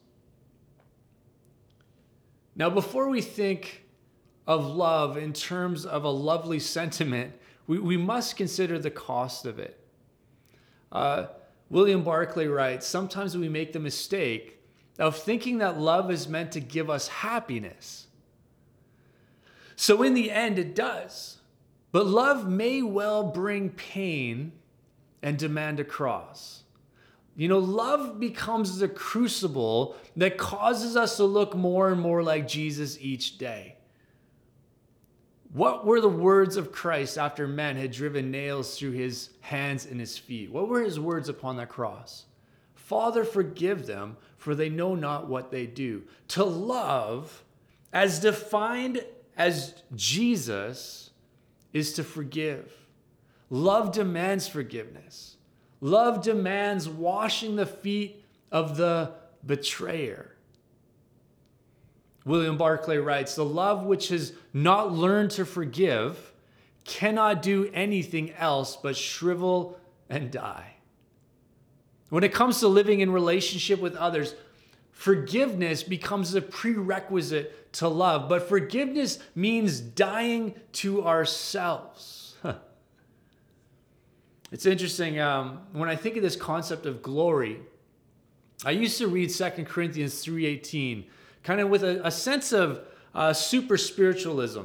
Now, 2.56 2.70
before 2.70 3.08
we 3.08 3.20
think 3.20 3.84
of 4.46 4.66
love 4.66 5.16
in 5.16 5.32
terms 5.32 5.87
of 5.87 6.04
a 6.04 6.10
lovely 6.10 6.58
sentiment, 6.58 7.32
we, 7.66 7.78
we 7.78 7.96
must 7.96 8.37
consider 8.37 8.78
the 8.78 8.90
cost 8.90 9.46
of 9.46 9.58
it. 9.58 9.78
Uh, 10.90 11.26
William 11.68 12.02
Barclay 12.02 12.46
writes 12.46 12.87
Sometimes 12.87 13.37
we 13.37 13.49
make 13.49 13.72
the 13.72 13.78
mistake 13.78 14.59
of 14.99 15.16
thinking 15.16 15.59
that 15.59 15.78
love 15.78 16.11
is 16.11 16.28
meant 16.28 16.52
to 16.52 16.61
give 16.61 16.90
us 16.90 17.09
happiness. 17.09 18.06
So, 19.76 20.02
in 20.02 20.14
the 20.14 20.30
end, 20.30 20.59
it 20.59 20.75
does. 20.75 21.38
But 21.92 22.06
love 22.06 22.49
may 22.49 22.82
well 22.82 23.25
bring 23.25 23.70
pain 23.70 24.52
and 25.23 25.38
demand 25.38 25.80
a 25.80 25.85
cross. 25.85 26.62
You 27.37 27.49
know, 27.49 27.59
love 27.59 28.20
becomes 28.20 28.78
the 28.78 28.88
crucible 28.88 29.97
that 30.16 30.37
causes 30.37 30.97
us 30.97 31.16
to 31.16 31.25
look 31.25 31.54
more 31.54 31.90
and 31.90 32.00
more 32.00 32.23
like 32.23 32.47
Jesus 32.47 32.99
each 33.00 33.38
day. 33.38 33.76
What 35.52 35.85
were 35.85 36.00
the 36.00 36.09
words 36.09 36.56
of 36.56 36.70
Christ 36.70 37.18
after 37.18 37.49
men 37.49 37.76
had 37.76 37.90
driven 37.90 38.30
nails 38.30 38.78
through 38.78 38.92
his 38.92 39.30
hands 39.40 39.87
and 39.87 39.99
his 39.99 40.16
feet? 40.16 40.52
What 40.52 40.68
were 40.68 40.82
his 40.82 41.00
words 41.00 41.28
upon 41.28 41.56
the 41.56 41.66
cross? 41.66 42.26
Father, 42.90 43.23
forgive 43.23 43.87
them, 43.87 44.16
for 44.37 44.52
they 44.52 44.68
know 44.68 44.97
not 44.97 45.28
what 45.28 45.52
they 45.52 45.64
do. 45.64 46.02
To 46.26 46.42
love, 46.42 47.44
as 47.92 48.18
defined 48.18 49.04
as 49.37 49.80
Jesus, 49.94 51.11
is 51.73 51.92
to 51.92 52.02
forgive. 52.02 52.73
Love 53.49 53.92
demands 53.92 54.49
forgiveness. 54.49 55.37
Love 55.80 56.25
demands 56.25 56.88
washing 56.88 57.54
the 57.54 57.64
feet 57.64 58.25
of 58.50 58.76
the 58.76 59.12
betrayer. 59.47 60.35
William 62.25 62.59
Barclay 62.59 62.99
writes 62.99 63.37
The 63.37 63.44
love 63.44 63.85
which 63.85 64.09
has 64.09 64.32
not 64.52 64.90
learned 64.90 65.30
to 65.32 65.44
forgive 65.44 66.32
cannot 66.82 67.40
do 67.40 67.70
anything 67.73 68.32
else 68.32 68.75
but 68.75 68.97
shrivel 68.97 69.78
and 70.09 70.32
die. 70.32 70.75
When 72.10 72.22
it 72.22 72.32
comes 72.34 72.60
to 72.60 72.68
living 72.68 73.00
in 73.00 73.10
relationship 73.10 73.80
with 73.80 73.96
others, 73.96 74.34
forgiveness 74.92 75.82
becomes 75.82 76.34
a 76.34 76.42
prerequisite 76.42 77.72
to 77.74 77.88
love. 77.88 78.28
But 78.28 78.48
forgiveness 78.48 79.18
means 79.34 79.80
dying 79.80 80.54
to 80.72 81.06
ourselves. 81.06 82.36
It's 84.52 84.66
interesting. 84.66 85.20
Um, 85.20 85.60
when 85.72 85.88
I 85.88 85.94
think 85.94 86.16
of 86.16 86.22
this 86.22 86.34
concept 86.34 86.84
of 86.84 87.02
glory, 87.02 87.60
I 88.64 88.72
used 88.72 88.98
to 88.98 89.06
read 89.06 89.30
2 89.30 89.50
Corinthians 89.64 90.24
3.18 90.24 91.04
kind 91.42 91.60
of 91.60 91.70
with 91.70 91.84
a, 91.84 92.06
a 92.06 92.10
sense 92.10 92.52
of 92.52 92.80
uh, 93.14 93.32
super 93.32 93.78
spiritualism. 93.78 94.62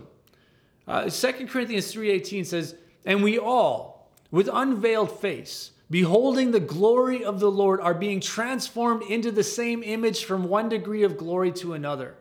Uh, 0.87 1.09
2 1.09 1.47
Corinthians 1.47 1.93
3.18 1.93 2.45
says, 2.45 2.75
And 3.05 3.23
we 3.23 3.39
all, 3.39 4.11
with 4.31 4.49
unveiled 4.51 5.19
face, 5.19 5.71
beholding 5.89 6.51
the 6.51 6.59
glory 6.59 7.23
of 7.23 7.39
the 7.39 7.51
Lord, 7.51 7.79
are 7.81 7.93
being 7.93 8.19
transformed 8.19 9.03
into 9.03 9.31
the 9.31 9.43
same 9.43 9.83
image 9.83 10.25
from 10.25 10.49
one 10.49 10.69
degree 10.69 11.03
of 11.03 11.17
glory 11.17 11.51
to 11.53 11.73
another. 11.73 12.15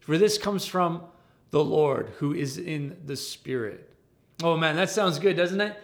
For 0.00 0.18
this 0.18 0.38
comes 0.38 0.66
from 0.66 1.02
the 1.50 1.62
Lord 1.62 2.10
who 2.18 2.34
is 2.34 2.58
in 2.58 2.96
the 3.04 3.16
Spirit. 3.16 3.88
Oh 4.42 4.56
man, 4.56 4.76
that 4.76 4.90
sounds 4.90 5.18
good, 5.18 5.36
doesn't 5.36 5.60
it? 5.60 5.76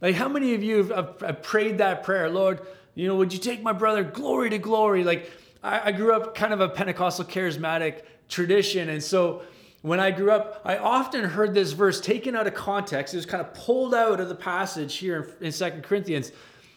Like, 0.00 0.14
how 0.14 0.28
many 0.28 0.54
of 0.54 0.62
you 0.62 0.84
have, 0.84 1.20
have 1.20 1.42
prayed 1.42 1.78
that 1.78 2.04
prayer? 2.04 2.28
Lord, 2.28 2.60
you 2.94 3.08
know, 3.08 3.16
would 3.16 3.32
you 3.32 3.38
take 3.38 3.62
my 3.62 3.72
brother 3.72 4.04
glory 4.04 4.50
to 4.50 4.58
glory? 4.58 5.02
Like, 5.02 5.30
I, 5.62 5.88
I 5.88 5.92
grew 5.92 6.12
up 6.12 6.34
kind 6.34 6.52
of 6.52 6.60
a 6.60 6.68
Pentecostal 6.68 7.24
charismatic 7.24 8.02
tradition. 8.28 8.90
And 8.90 9.02
so 9.02 9.42
when 9.82 10.00
I 10.00 10.10
grew 10.10 10.30
up, 10.30 10.60
I 10.64 10.76
often 10.76 11.24
heard 11.24 11.54
this 11.54 11.72
verse 11.72 12.00
taken 12.00 12.36
out 12.36 12.46
of 12.46 12.54
context. 12.54 13.14
It 13.14 13.16
was 13.16 13.26
kind 13.26 13.40
of 13.40 13.54
pulled 13.54 13.94
out 13.94 14.20
of 14.20 14.28
the 14.28 14.34
passage 14.34 14.96
here 14.96 15.34
in, 15.40 15.46
in 15.46 15.52
Second 15.52 15.82
Corinthians. 15.82 16.32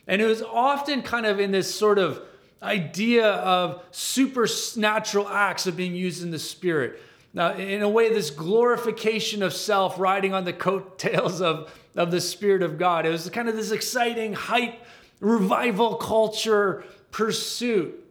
And 0.08 0.22
it 0.22 0.26
was 0.26 0.42
often 0.42 1.02
kind 1.02 1.26
of 1.26 1.40
in 1.40 1.52
this 1.52 1.74
sort 1.74 2.00
of 2.00 2.22
idea 2.62 3.30
of 3.30 3.84
supernatural 3.92 5.28
acts 5.28 5.68
of 5.68 5.76
being 5.76 5.96
used 5.96 6.24
in 6.24 6.32
the 6.32 6.40
spirit. 6.40 7.02
Now, 7.34 7.54
in 7.54 7.82
a 7.82 7.90
way, 7.90 8.10
this 8.10 8.32
glorification 8.32 9.44
of 9.44 9.54
self 9.54 10.00
riding 10.00 10.34
on 10.34 10.46
the 10.46 10.54
coattails 10.54 11.42
of, 11.42 11.72
of 11.96 12.10
the 12.10 12.22
Spirit 12.22 12.64
of 12.64 12.78
God. 12.78 13.06
It 13.06 13.10
was 13.10 13.30
kind 13.30 13.50
of 13.50 13.56
this 13.56 13.72
exciting 13.72 14.34
hype, 14.34 14.82
revival 15.20 15.96
culture 15.96 16.84
pursuit. 17.12 18.04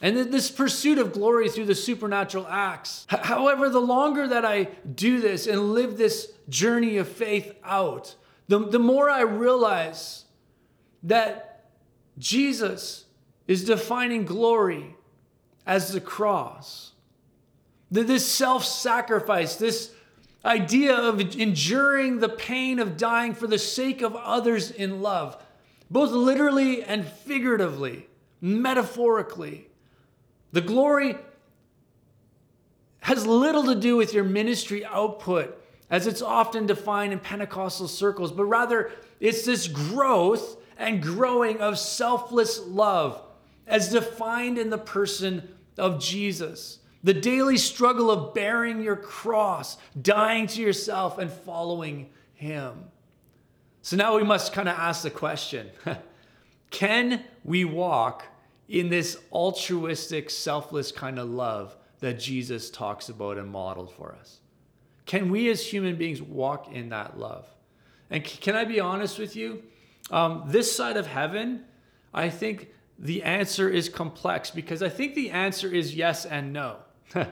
And 0.00 0.16
this 0.32 0.50
pursuit 0.50 0.98
of 0.98 1.12
glory 1.12 1.48
through 1.48 1.66
the 1.66 1.74
supernatural 1.74 2.46
acts. 2.48 3.04
However, 3.08 3.68
the 3.68 3.80
longer 3.80 4.28
that 4.28 4.44
I 4.44 4.68
do 4.94 5.20
this 5.20 5.48
and 5.48 5.74
live 5.74 5.98
this 5.98 6.32
journey 6.48 6.98
of 6.98 7.08
faith 7.08 7.52
out, 7.64 8.14
the, 8.46 8.60
the 8.60 8.78
more 8.78 9.10
I 9.10 9.22
realize 9.22 10.24
that 11.02 11.66
Jesus 12.18 13.04
is 13.46 13.64
defining 13.64 14.24
glory 14.24 14.96
as 15.66 15.92
the 15.92 16.00
cross. 16.00 16.92
That 17.90 18.06
this 18.06 18.26
self 18.26 18.64
sacrifice, 18.64 19.56
this 19.56 19.92
idea 20.44 20.94
of 20.94 21.20
enduring 21.20 22.18
the 22.20 22.28
pain 22.28 22.78
of 22.78 22.96
dying 22.96 23.34
for 23.34 23.46
the 23.46 23.58
sake 23.58 24.02
of 24.02 24.14
others 24.14 24.70
in 24.70 25.00
love, 25.02 25.42
both 25.90 26.10
literally 26.10 26.82
and 26.82 27.06
figuratively, 27.06 28.06
metaphorically 28.40 29.68
the 30.52 30.60
glory 30.60 31.16
has 33.00 33.26
little 33.26 33.64
to 33.64 33.74
do 33.74 33.96
with 33.96 34.12
your 34.14 34.24
ministry 34.24 34.84
output, 34.84 35.62
as 35.90 36.06
it's 36.06 36.22
often 36.22 36.66
defined 36.66 37.12
in 37.12 37.18
Pentecostal 37.18 37.88
circles, 37.88 38.32
but 38.32 38.44
rather 38.44 38.90
it's 39.20 39.44
this 39.44 39.68
growth 39.68 40.57
and 40.78 41.02
growing 41.02 41.60
of 41.60 41.78
selfless 41.78 42.60
love 42.60 43.20
as 43.66 43.90
defined 43.90 44.56
in 44.56 44.70
the 44.70 44.78
person 44.78 45.46
of 45.76 46.00
Jesus. 46.00 46.78
The 47.02 47.14
daily 47.14 47.58
struggle 47.58 48.10
of 48.10 48.32
bearing 48.32 48.80
your 48.80 48.96
cross, 48.96 49.76
dying 50.00 50.46
to 50.48 50.62
yourself, 50.62 51.18
and 51.18 51.30
following 51.30 52.08
Him. 52.34 52.84
So 53.82 53.96
now 53.96 54.16
we 54.16 54.24
must 54.24 54.52
kind 54.52 54.68
of 54.68 54.76
ask 54.76 55.02
the 55.02 55.10
question 55.10 55.70
can 56.70 57.24
we 57.44 57.64
walk 57.64 58.24
in 58.68 58.88
this 58.88 59.16
altruistic, 59.32 60.30
selfless 60.30 60.92
kind 60.92 61.18
of 61.18 61.28
love 61.28 61.76
that 62.00 62.18
Jesus 62.18 62.70
talks 62.70 63.08
about 63.08 63.38
and 63.38 63.48
modeled 63.48 63.92
for 63.92 64.14
us? 64.20 64.38
Can 65.06 65.30
we 65.30 65.48
as 65.48 65.64
human 65.64 65.96
beings 65.96 66.20
walk 66.20 66.72
in 66.72 66.90
that 66.90 67.18
love? 67.18 67.48
And 68.10 68.22
can 68.22 68.54
I 68.54 68.64
be 68.64 68.80
honest 68.80 69.18
with 69.18 69.36
you? 69.36 69.62
Um, 70.10 70.44
this 70.46 70.74
side 70.74 70.96
of 70.96 71.06
heaven, 71.06 71.64
I 72.14 72.30
think 72.30 72.68
the 72.98 73.22
answer 73.22 73.68
is 73.68 73.88
complex 73.88 74.50
because 74.50 74.82
I 74.82 74.88
think 74.88 75.14
the 75.14 75.30
answer 75.30 75.72
is 75.72 75.94
yes 75.94 76.24
and 76.24 76.52
no. 76.52 76.76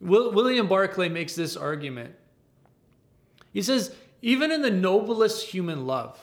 William 0.00 0.66
Barclay 0.66 1.08
makes 1.08 1.34
this 1.34 1.56
argument. 1.56 2.14
He 3.52 3.62
says, 3.62 3.94
even 4.22 4.50
in 4.50 4.62
the 4.62 4.70
noblest 4.70 5.46
human 5.48 5.86
love, 5.86 6.18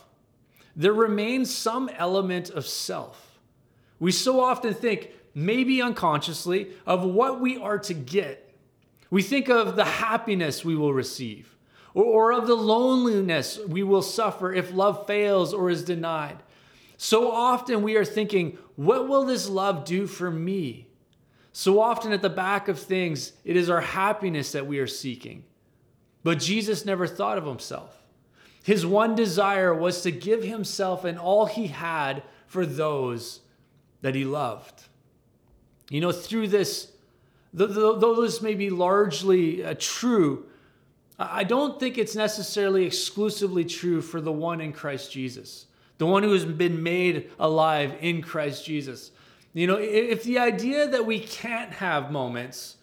there 0.75 0.93
remains 0.93 1.53
some 1.53 1.89
element 1.89 2.49
of 2.49 2.65
self. 2.65 3.39
We 3.99 4.11
so 4.11 4.39
often 4.39 4.73
think, 4.73 5.11
maybe 5.33 5.81
unconsciously, 5.81 6.71
of 6.85 7.03
what 7.03 7.41
we 7.41 7.57
are 7.57 7.79
to 7.79 7.93
get. 7.93 8.55
We 9.09 9.23
think 9.23 9.49
of 9.49 9.75
the 9.75 9.85
happiness 9.85 10.63
we 10.63 10.75
will 10.75 10.93
receive, 10.93 11.56
or, 11.93 12.03
or 12.03 12.33
of 12.33 12.47
the 12.47 12.55
loneliness 12.55 13.59
we 13.67 13.83
will 13.83 14.01
suffer 14.01 14.53
if 14.53 14.73
love 14.73 15.07
fails 15.07 15.53
or 15.53 15.69
is 15.69 15.83
denied. 15.83 16.37
So 16.97 17.31
often 17.31 17.83
we 17.83 17.95
are 17.95 18.05
thinking, 18.05 18.57
what 18.75 19.07
will 19.07 19.25
this 19.25 19.47
love 19.47 19.85
do 19.85 20.07
for 20.07 20.31
me? 20.31 20.87
So 21.53 21.79
often 21.79 22.11
at 22.11 22.21
the 22.21 22.29
back 22.29 22.67
of 22.67 22.79
things, 22.79 23.33
it 23.43 23.55
is 23.55 23.69
our 23.69 23.81
happiness 23.81 24.51
that 24.51 24.67
we 24.67 24.79
are 24.79 24.87
seeking. 24.87 25.43
But 26.23 26.39
Jesus 26.39 26.85
never 26.85 27.07
thought 27.07 27.37
of 27.37 27.45
himself. 27.45 28.03
His 28.63 28.85
one 28.85 29.15
desire 29.15 29.73
was 29.73 30.01
to 30.01 30.11
give 30.11 30.43
himself 30.43 31.05
and 31.05 31.17
all 31.17 31.45
he 31.45 31.67
had 31.67 32.21
for 32.47 32.65
those 32.65 33.39
that 34.01 34.13
he 34.13 34.25
loved. 34.25 34.83
You 35.89 36.01
know, 36.01 36.11
through 36.11 36.49
this, 36.49 36.91
though 37.53 38.21
this 38.21 38.41
may 38.41 38.55
be 38.55 38.69
largely 38.69 39.63
uh, 39.63 39.75
true, 39.79 40.45
I 41.19 41.43
don't 41.43 41.79
think 41.79 41.97
it's 41.97 42.15
necessarily 42.15 42.85
exclusively 42.85 43.65
true 43.65 44.01
for 44.01 44.21
the 44.21 44.31
one 44.31 44.61
in 44.61 44.71
Christ 44.71 45.11
Jesus, 45.11 45.65
the 45.97 46.05
one 46.05 46.23
who 46.23 46.33
has 46.33 46.45
been 46.45 46.83
made 46.83 47.31
alive 47.39 47.95
in 48.01 48.21
Christ 48.21 48.65
Jesus. 48.65 49.11
You 49.53 49.65
know, 49.65 49.77
if 49.77 50.23
the 50.23 50.37
idea 50.37 50.87
that 50.87 51.05
we 51.05 51.19
can't 51.19 51.71
have 51.73 52.11
moments 52.11 52.75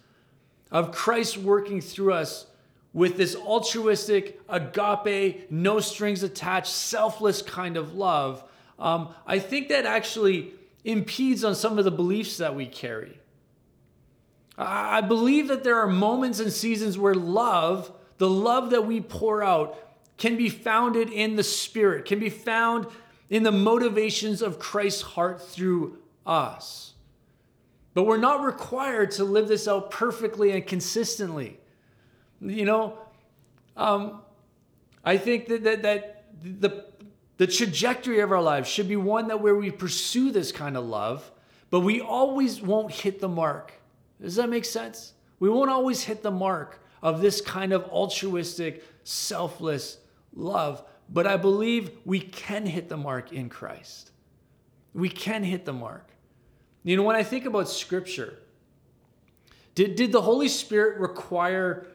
of 0.72 0.90
Christ 0.90 1.38
working 1.38 1.80
through 1.80 2.14
us 2.14 2.46
with 2.92 3.16
this 3.16 3.36
altruistic, 3.36 4.40
agape, 4.48 5.50
no 5.50 5.78
strings 5.78 6.24
attached, 6.24 6.72
selfless 6.72 7.42
kind 7.42 7.76
of 7.76 7.94
love, 7.94 8.42
um, 8.80 9.14
I 9.26 9.38
think 9.38 9.68
that 9.68 9.86
actually 9.86 10.52
impedes 10.84 11.44
on 11.44 11.54
some 11.54 11.78
of 11.78 11.84
the 11.84 11.90
beliefs 11.92 12.38
that 12.38 12.56
we 12.56 12.66
carry. 12.66 13.18
I 14.56 15.00
believe 15.00 15.48
that 15.48 15.64
there 15.64 15.78
are 15.80 15.88
moments 15.88 16.38
and 16.38 16.52
seasons 16.52 16.96
where 16.96 17.14
love, 17.14 17.92
the 18.24 18.30
love 18.30 18.70
that 18.70 18.86
we 18.86 19.02
pour 19.02 19.42
out, 19.42 19.78
can 20.16 20.38
be 20.38 20.48
founded 20.48 21.10
in 21.10 21.36
the 21.36 21.42
Spirit, 21.42 22.06
can 22.06 22.18
be 22.18 22.30
found 22.30 22.86
in 23.28 23.42
the 23.42 23.52
motivations 23.52 24.40
of 24.40 24.58
Christ's 24.58 25.02
heart 25.02 25.42
through 25.42 25.98
us. 26.24 26.94
But 27.92 28.04
we're 28.04 28.16
not 28.16 28.42
required 28.42 29.10
to 29.10 29.24
live 29.24 29.46
this 29.46 29.68
out 29.68 29.90
perfectly 29.90 30.52
and 30.52 30.66
consistently. 30.66 31.60
You 32.40 32.64
know, 32.64 32.96
um, 33.76 34.22
I 35.04 35.18
think 35.18 35.46
that, 35.48 35.64
that, 35.64 35.82
that 35.82 36.24
the, 36.42 36.86
the 37.36 37.46
trajectory 37.46 38.20
of 38.20 38.32
our 38.32 38.40
lives 38.40 38.70
should 38.70 38.88
be 38.88 38.96
one 38.96 39.28
that 39.28 39.42
where 39.42 39.54
we 39.54 39.70
pursue 39.70 40.30
this 40.30 40.50
kind 40.50 40.78
of 40.78 40.86
love, 40.86 41.30
but 41.68 41.80
we 41.80 42.00
always 42.00 42.62
won't 42.62 42.90
hit 42.90 43.20
the 43.20 43.28
mark. 43.28 43.74
Does 44.18 44.36
that 44.36 44.48
make 44.48 44.64
sense? 44.64 45.12
We 45.40 45.50
won't 45.50 45.68
always 45.68 46.04
hit 46.04 46.22
the 46.22 46.30
mark 46.30 46.80
of 47.04 47.20
this 47.20 47.42
kind 47.42 47.72
of 47.72 47.84
altruistic, 47.84 48.82
selfless 49.04 49.98
love, 50.34 50.82
but 51.10 51.26
I 51.26 51.36
believe 51.36 51.90
we 52.06 52.18
can 52.18 52.64
hit 52.64 52.88
the 52.88 52.96
mark 52.96 53.30
in 53.30 53.50
Christ. 53.50 54.10
We 54.94 55.10
can 55.10 55.44
hit 55.44 55.66
the 55.66 55.74
mark. 55.74 56.08
You 56.82 56.96
know, 56.96 57.02
when 57.02 57.14
I 57.14 57.22
think 57.22 57.44
about 57.44 57.68
scripture, 57.68 58.38
did, 59.74 59.96
did 59.96 60.12
the 60.12 60.22
Holy 60.22 60.48
Spirit 60.48 60.98
require 60.98 61.86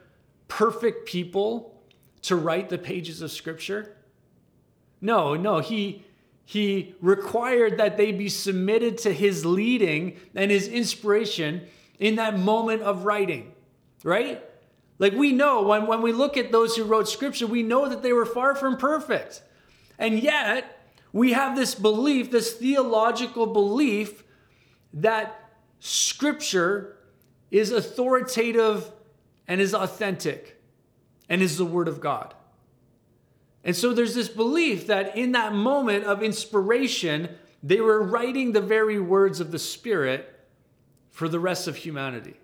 perfect 0.46 1.06
people 1.06 1.82
to 2.22 2.36
write 2.36 2.68
the 2.68 2.78
pages 2.78 3.20
of 3.20 3.32
scripture? 3.32 3.96
No, 5.00 5.34
no, 5.34 5.58
he 5.58 6.04
he 6.44 6.96
required 7.00 7.78
that 7.78 7.96
they 7.96 8.10
be 8.10 8.28
submitted 8.28 8.98
to 8.98 9.12
his 9.12 9.46
leading 9.46 10.16
and 10.34 10.50
his 10.50 10.66
inspiration 10.66 11.68
in 12.00 12.16
that 12.16 12.36
moment 12.38 12.82
of 12.82 13.04
writing, 13.04 13.52
right? 14.02 14.42
Like 15.00 15.14
we 15.14 15.32
know 15.32 15.62
when, 15.62 15.86
when 15.86 16.02
we 16.02 16.12
look 16.12 16.36
at 16.36 16.52
those 16.52 16.76
who 16.76 16.84
wrote 16.84 17.08
scripture, 17.08 17.46
we 17.46 17.62
know 17.62 17.88
that 17.88 18.02
they 18.02 18.12
were 18.12 18.26
far 18.26 18.54
from 18.54 18.76
perfect. 18.76 19.42
And 19.98 20.20
yet, 20.20 20.78
we 21.10 21.32
have 21.32 21.56
this 21.56 21.74
belief, 21.74 22.30
this 22.30 22.52
theological 22.52 23.46
belief, 23.46 24.22
that 24.92 25.50
scripture 25.80 26.98
is 27.50 27.72
authoritative 27.72 28.92
and 29.48 29.60
is 29.60 29.74
authentic 29.74 30.60
and 31.30 31.40
is 31.40 31.56
the 31.56 31.64
Word 31.64 31.88
of 31.88 32.00
God. 32.00 32.34
And 33.64 33.74
so 33.74 33.94
there's 33.94 34.14
this 34.14 34.28
belief 34.28 34.86
that 34.88 35.16
in 35.16 35.32
that 35.32 35.54
moment 35.54 36.04
of 36.04 36.22
inspiration, 36.22 37.36
they 37.62 37.80
were 37.80 38.02
writing 38.02 38.52
the 38.52 38.60
very 38.60 39.00
words 39.00 39.40
of 39.40 39.50
the 39.50 39.58
Spirit 39.58 40.46
for 41.08 41.26
the 41.26 41.40
rest 41.40 41.66
of 41.66 41.76
humanity. 41.76 42.36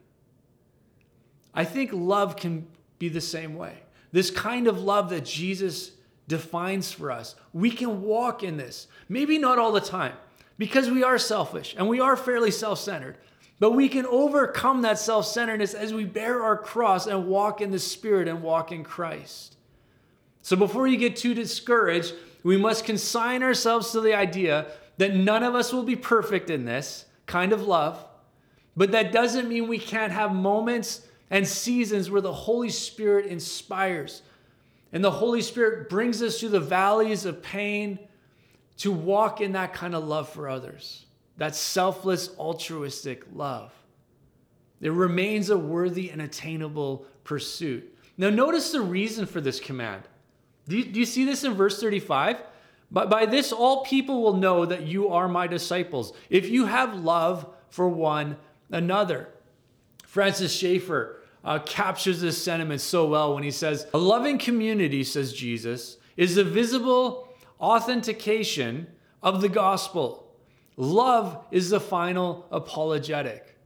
I 1.57 1.65
think 1.65 1.91
love 1.93 2.37
can 2.37 2.67
be 2.99 3.09
the 3.09 3.21
same 3.21 3.57
way. 3.57 3.79
This 4.13 4.31
kind 4.31 4.69
of 4.69 4.81
love 4.81 5.11
that 5.11 5.25
Jesus 5.25 5.93
defines 6.29 6.93
for 6.93 7.11
us, 7.11 7.35
we 7.53 7.71
can 7.71 8.03
walk 8.03 8.43
in 8.43 8.57
this. 8.57 8.87
Maybe 9.09 9.39
not 9.39 9.59
all 9.59 9.73
the 9.73 9.81
time, 9.81 10.15
because 10.59 10.91
we 10.91 11.03
are 11.03 11.19
selfish 11.19 11.75
and 11.77 11.89
we 11.89 11.99
are 11.99 12.17
fairly 12.17 12.51
self 12.51 12.79
centered. 12.79 13.17
But 13.59 13.73
we 13.73 13.89
can 13.89 14.05
overcome 14.07 14.83
that 14.83 14.99
self 14.99 15.27
centeredness 15.27 15.73
as 15.73 15.95
we 15.95 16.05
bear 16.05 16.43
our 16.43 16.59
cross 16.59 17.07
and 17.07 17.27
walk 17.27 17.61
in 17.61 17.71
the 17.71 17.79
Spirit 17.79 18.29
and 18.29 18.43
walk 18.43 18.71
in 18.71 18.85
Christ. 18.85 19.57
So 20.43 20.57
before 20.57 20.87
you 20.87 20.99
get 20.99 21.17
too 21.17 21.35
discouraged, 21.35 22.15
we 22.43 22.57
must 22.57 22.85
consign 22.85 23.43
ourselves 23.43 23.93
to 23.93 24.01
the 24.01 24.15
idea 24.15 24.67
that 24.99 25.15
none 25.15 25.43
of 25.43 25.55
us 25.55 25.73
will 25.73 25.83
be 25.83 25.97
perfect 25.97 26.51
in 26.51 26.65
this 26.65 27.07
kind 27.27 27.53
of 27.53 27.63
love. 27.63 28.05
But 28.77 28.93
that 28.93 29.11
doesn't 29.11 29.49
mean 29.49 29.69
we 29.69 29.79
can't 29.79 30.13
have 30.13 30.35
moments 30.35 31.06
and 31.31 31.47
seasons 31.47 32.11
where 32.11 32.21
the 32.21 32.33
Holy 32.33 32.71
Spirit 32.71 33.27
inspires. 33.27 34.23
And 34.93 35.03
the 35.03 35.11
Holy 35.11 35.43
Spirit 35.43 35.89
brings 35.89 36.23
us 36.23 36.41
through 36.41 36.51
the 36.51 36.61
valleys 36.61 37.25
of 37.25 37.43
pain 37.43 37.99
to 38.79 38.93
walk 38.93 39.41
in 39.41 39.53
that 39.53 39.73
kind 39.73 39.95
of 39.95 40.05
love 40.05 40.29
for 40.29 40.49
others 40.49 41.07
that 41.39 41.55
selfless, 41.55 42.31
altruistic 42.39 43.25
love. 43.35 43.71
It 44.81 44.91
remains 44.91 45.51
a 45.51 45.59
worthy 45.59 46.11
and 46.11 46.23
attainable 46.23 47.07
pursuit. 47.25 47.95
Now, 48.17 48.31
notice 48.31 48.73
the 48.73 48.81
reason 48.81 49.27
for 49.27 49.41
this 49.41 49.61
command. 49.61 50.03
Do 50.69 50.79
you, 50.79 50.85
do 50.85 50.99
you 50.99 51.07
see 51.07 51.25
this 51.25 51.45
in 51.45 51.55
verse 51.55 51.81
35? 51.81 52.43
But 52.91 53.11
by 53.11 53.27
this, 53.27 53.53
all 53.53 53.85
people 53.85 54.23
will 54.23 54.37
know 54.37 54.65
that 54.65 54.87
you 54.87 55.09
are 55.09 55.29
my 55.29 55.47
disciples, 55.47 56.13
if 56.31 56.49
you 56.49 56.67
have 56.67 56.95
love 56.95 57.47
for 57.69 57.89
one 57.89 58.37
another. 58.71 59.29
Francis 60.17 60.51
Schaeffer 60.51 61.21
uh, 61.45 61.59
captures 61.59 62.23
this 62.23 62.43
sentiment 62.43 62.81
so 62.81 63.07
well 63.07 63.35
when 63.35 63.43
he 63.43 63.51
says, 63.51 63.87
A 63.93 63.99
loving 63.99 64.39
community, 64.39 65.05
says 65.05 65.31
Jesus, 65.31 65.99
is 66.17 66.37
the 66.37 66.43
visible 66.43 67.29
authentication 67.61 68.87
of 69.23 69.43
the 69.43 69.51
gospel 69.51 70.23
Love 70.79 71.45
is 71.51 71.69
the 71.69 71.81
final 71.81 72.47
apologetic. 72.51 73.59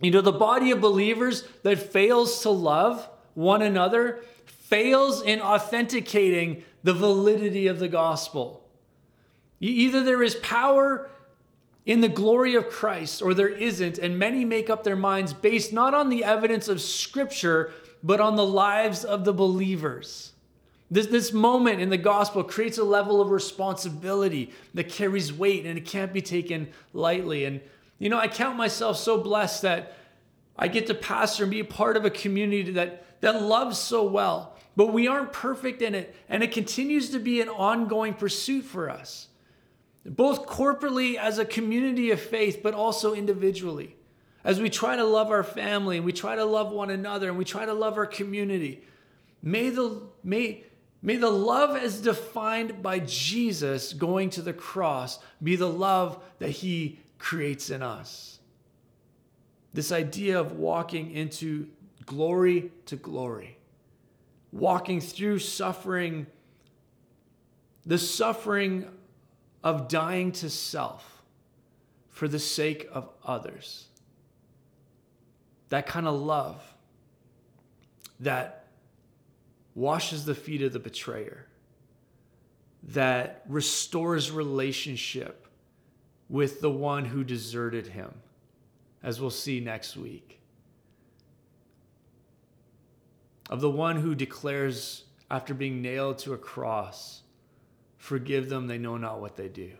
You 0.00 0.10
know, 0.10 0.20
the 0.20 0.32
body 0.32 0.72
of 0.72 0.80
believers 0.80 1.44
that 1.62 1.78
fails 1.78 2.42
to 2.42 2.50
love 2.50 3.08
one 3.34 3.62
another 3.62 4.24
fails 4.46 5.22
in 5.22 5.40
authenticating 5.40 6.64
the 6.82 6.92
validity 6.92 7.68
of 7.68 7.78
the 7.78 7.88
gospel. 7.88 8.64
Either 9.60 10.02
there 10.02 10.24
is 10.24 10.34
power 10.36 11.08
in 11.88 12.02
the 12.02 12.08
glory 12.08 12.54
of 12.54 12.68
Christ 12.68 13.22
or 13.22 13.32
there 13.32 13.48
isn't, 13.48 13.96
and 13.96 14.18
many 14.18 14.44
make 14.44 14.68
up 14.68 14.84
their 14.84 14.94
minds 14.94 15.32
based 15.32 15.72
not 15.72 15.94
on 15.94 16.10
the 16.10 16.22
evidence 16.22 16.68
of 16.68 16.82
Scripture, 16.82 17.72
but 18.02 18.20
on 18.20 18.36
the 18.36 18.44
lives 18.44 19.06
of 19.06 19.24
the 19.24 19.32
believers. 19.32 20.32
This, 20.90 21.06
this 21.06 21.32
moment 21.32 21.80
in 21.80 21.88
the 21.88 21.96
gospel 21.96 22.44
creates 22.44 22.76
a 22.76 22.84
level 22.84 23.22
of 23.22 23.30
responsibility 23.30 24.52
that 24.74 24.90
carries 24.90 25.32
weight 25.32 25.64
and 25.64 25.78
it 25.78 25.86
can't 25.86 26.12
be 26.12 26.20
taken 26.20 26.68
lightly. 26.92 27.46
And, 27.46 27.62
you 27.98 28.10
know, 28.10 28.18
I 28.18 28.28
count 28.28 28.58
myself 28.58 28.98
so 28.98 29.18
blessed 29.18 29.62
that 29.62 29.96
I 30.58 30.68
get 30.68 30.88
to 30.88 30.94
pastor 30.94 31.44
and 31.44 31.50
be 31.50 31.60
a 31.60 31.64
part 31.64 31.96
of 31.96 32.04
a 32.04 32.10
community 32.10 32.70
that, 32.72 33.20
that 33.22 33.40
loves 33.42 33.78
so 33.78 34.04
well. 34.04 34.56
But 34.76 34.92
we 34.92 35.08
aren't 35.08 35.32
perfect 35.32 35.80
in 35.80 35.94
it, 35.94 36.14
and 36.28 36.42
it 36.42 36.52
continues 36.52 37.10
to 37.10 37.18
be 37.18 37.40
an 37.40 37.48
ongoing 37.48 38.12
pursuit 38.12 38.64
for 38.64 38.90
us, 38.90 39.28
both 40.08 40.46
corporately 40.46 41.16
as 41.16 41.38
a 41.38 41.44
community 41.44 42.10
of 42.10 42.20
faith, 42.20 42.60
but 42.62 42.74
also 42.74 43.14
individually. 43.14 43.96
As 44.44 44.60
we 44.60 44.70
try 44.70 44.96
to 44.96 45.04
love 45.04 45.30
our 45.30 45.42
family 45.42 45.96
and 45.96 46.06
we 46.06 46.12
try 46.12 46.36
to 46.36 46.44
love 46.44 46.72
one 46.72 46.90
another 46.90 47.28
and 47.28 47.36
we 47.36 47.44
try 47.44 47.66
to 47.66 47.74
love 47.74 47.96
our 47.98 48.06
community, 48.06 48.84
may 49.42 49.70
the 49.70 50.02
may 50.22 50.64
May 51.00 51.16
the 51.16 51.30
love 51.30 51.76
as 51.76 52.00
defined 52.00 52.82
by 52.82 52.98
Jesus 53.00 53.92
going 53.92 54.30
to 54.30 54.42
the 54.42 54.52
cross 54.52 55.20
be 55.42 55.54
the 55.56 55.68
love 55.68 56.22
that 56.38 56.50
he 56.50 56.98
creates 57.18 57.70
in 57.70 57.82
us. 57.82 58.40
This 59.72 59.92
idea 59.92 60.40
of 60.40 60.52
walking 60.52 61.12
into 61.12 61.68
glory 62.04 62.72
to 62.86 62.96
glory, 62.96 63.58
walking 64.50 65.00
through 65.00 65.38
suffering, 65.38 66.26
the 67.86 67.98
suffering 67.98 68.88
of 69.62 69.88
dying 69.88 70.32
to 70.32 70.50
self 70.50 71.22
for 72.08 72.28
the 72.28 72.38
sake 72.38 72.88
of 72.92 73.08
others. 73.24 73.86
That 75.68 75.86
kind 75.86 76.06
of 76.06 76.20
love 76.20 76.62
that 78.20 78.66
washes 79.74 80.24
the 80.24 80.34
feet 80.34 80.62
of 80.62 80.72
the 80.72 80.78
betrayer, 80.78 81.46
that 82.82 83.44
restores 83.48 84.30
relationship 84.30 85.46
with 86.28 86.60
the 86.60 86.70
one 86.70 87.04
who 87.04 87.22
deserted 87.22 87.86
him, 87.86 88.12
as 89.02 89.20
we'll 89.20 89.30
see 89.30 89.60
next 89.60 89.96
week. 89.96 90.40
Of 93.48 93.60
the 93.60 93.70
one 93.70 93.96
who 93.96 94.14
declares 94.14 95.04
after 95.30 95.54
being 95.54 95.80
nailed 95.80 96.18
to 96.18 96.32
a 96.32 96.38
cross, 96.38 97.22
Forgive 97.98 98.48
them, 98.48 98.66
they 98.66 98.78
know 98.78 98.96
not 98.96 99.20
what 99.20 99.36
they 99.36 99.48
do. 99.48 99.72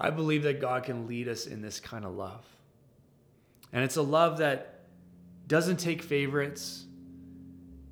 I 0.00 0.10
believe 0.10 0.42
that 0.42 0.60
God 0.60 0.84
can 0.84 1.06
lead 1.06 1.28
us 1.28 1.46
in 1.46 1.62
this 1.62 1.80
kind 1.80 2.04
of 2.04 2.14
love. 2.14 2.44
And 3.72 3.82
it's 3.82 3.96
a 3.96 4.02
love 4.02 4.38
that 4.38 4.80
doesn't 5.46 5.78
take 5.78 6.02
favorites. 6.02 6.84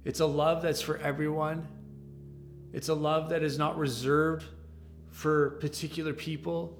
It's 0.04 0.20
a 0.20 0.26
love 0.26 0.62
that's 0.62 0.80
for 0.80 0.98
everyone. 0.98 1.66
It's 2.72 2.88
a 2.88 2.94
love 2.94 3.30
that 3.30 3.42
is 3.42 3.58
not 3.58 3.78
reserved 3.78 4.44
for 5.10 5.50
particular 5.60 6.12
people. 6.12 6.78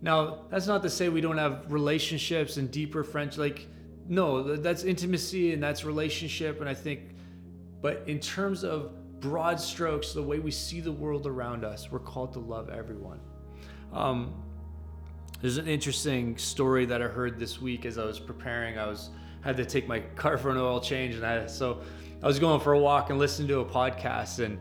Now, 0.00 0.44
that's 0.50 0.66
not 0.66 0.82
to 0.82 0.90
say 0.90 1.08
we 1.08 1.20
don't 1.20 1.38
have 1.38 1.72
relationships 1.72 2.56
and 2.56 2.70
deeper 2.70 3.04
friendships. 3.04 3.38
Like, 3.38 3.66
no, 4.08 4.56
that's 4.56 4.84
intimacy 4.84 5.52
and 5.52 5.62
that's 5.62 5.84
relationship. 5.84 6.60
And 6.60 6.68
I 6.68 6.74
think, 6.74 7.00
but 7.80 8.04
in 8.06 8.20
terms 8.20 8.64
of 8.64 8.92
broad 9.22 9.58
strokes, 9.60 10.12
the 10.12 10.22
way 10.22 10.40
we 10.40 10.50
see 10.50 10.80
the 10.80 10.92
world 10.92 11.26
around 11.26 11.64
us, 11.64 11.90
we're 11.90 12.00
called 12.00 12.32
to 12.34 12.40
love 12.40 12.68
everyone. 12.68 13.20
Um, 13.92 14.34
there's 15.40 15.58
an 15.58 15.68
interesting 15.68 16.36
story 16.36 16.84
that 16.86 17.00
I 17.00 17.06
heard 17.06 17.38
this 17.38 17.60
week 17.60 17.86
as 17.86 17.98
I 17.98 18.04
was 18.04 18.18
preparing. 18.18 18.78
I 18.78 18.86
was 18.86 19.10
had 19.40 19.56
to 19.56 19.64
take 19.64 19.88
my 19.88 20.00
car 20.16 20.36
for 20.36 20.50
an 20.50 20.56
oil 20.56 20.80
change, 20.80 21.14
and 21.14 21.24
I 21.24 21.46
so 21.46 21.80
I 22.22 22.26
was 22.26 22.38
going 22.38 22.60
for 22.60 22.74
a 22.74 22.78
walk 22.78 23.10
and 23.10 23.18
listening 23.18 23.48
to 23.48 23.60
a 23.60 23.64
podcast, 23.64 24.44
and 24.44 24.58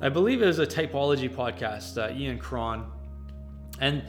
I 0.00 0.08
believe 0.08 0.42
it 0.42 0.46
was 0.46 0.58
a 0.58 0.66
typology 0.66 1.32
podcast, 1.32 1.96
uh, 1.96 2.12
Ian 2.14 2.38
Cron, 2.38 2.90
and 3.80 4.02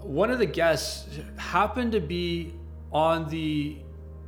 one 0.00 0.30
of 0.30 0.38
the 0.38 0.46
guests 0.46 1.08
happened 1.36 1.92
to 1.92 2.00
be 2.00 2.54
on 2.92 3.28
the 3.28 3.78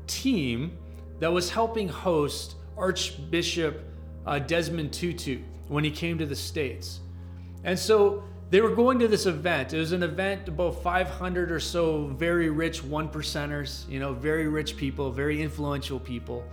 team 0.06 0.76
that 1.20 1.32
was 1.32 1.50
helping 1.50 1.88
host 1.88 2.56
Archbishop 2.76 3.82
uh, 4.28 4.38
Desmond 4.38 4.92
Tutu 4.92 5.40
when 5.68 5.84
he 5.84 5.90
came 5.90 6.18
to 6.18 6.26
the 6.26 6.36
States. 6.36 7.00
And 7.64 7.78
so 7.78 8.22
they 8.50 8.60
were 8.60 8.74
going 8.74 8.98
to 8.98 9.08
this 9.08 9.24
event. 9.24 9.72
It 9.72 9.78
was 9.78 9.92
an 9.92 10.02
event 10.02 10.48
about 10.48 10.82
500 10.82 11.50
or 11.50 11.58
so 11.58 12.08
very 12.08 12.50
rich 12.50 12.84
one 12.84 13.08
percenters, 13.08 13.88
you 13.88 13.98
know, 13.98 14.12
very 14.12 14.46
rich 14.46 14.76
people, 14.76 15.10
very 15.10 15.40
influential 15.40 15.98
people. 15.98 16.44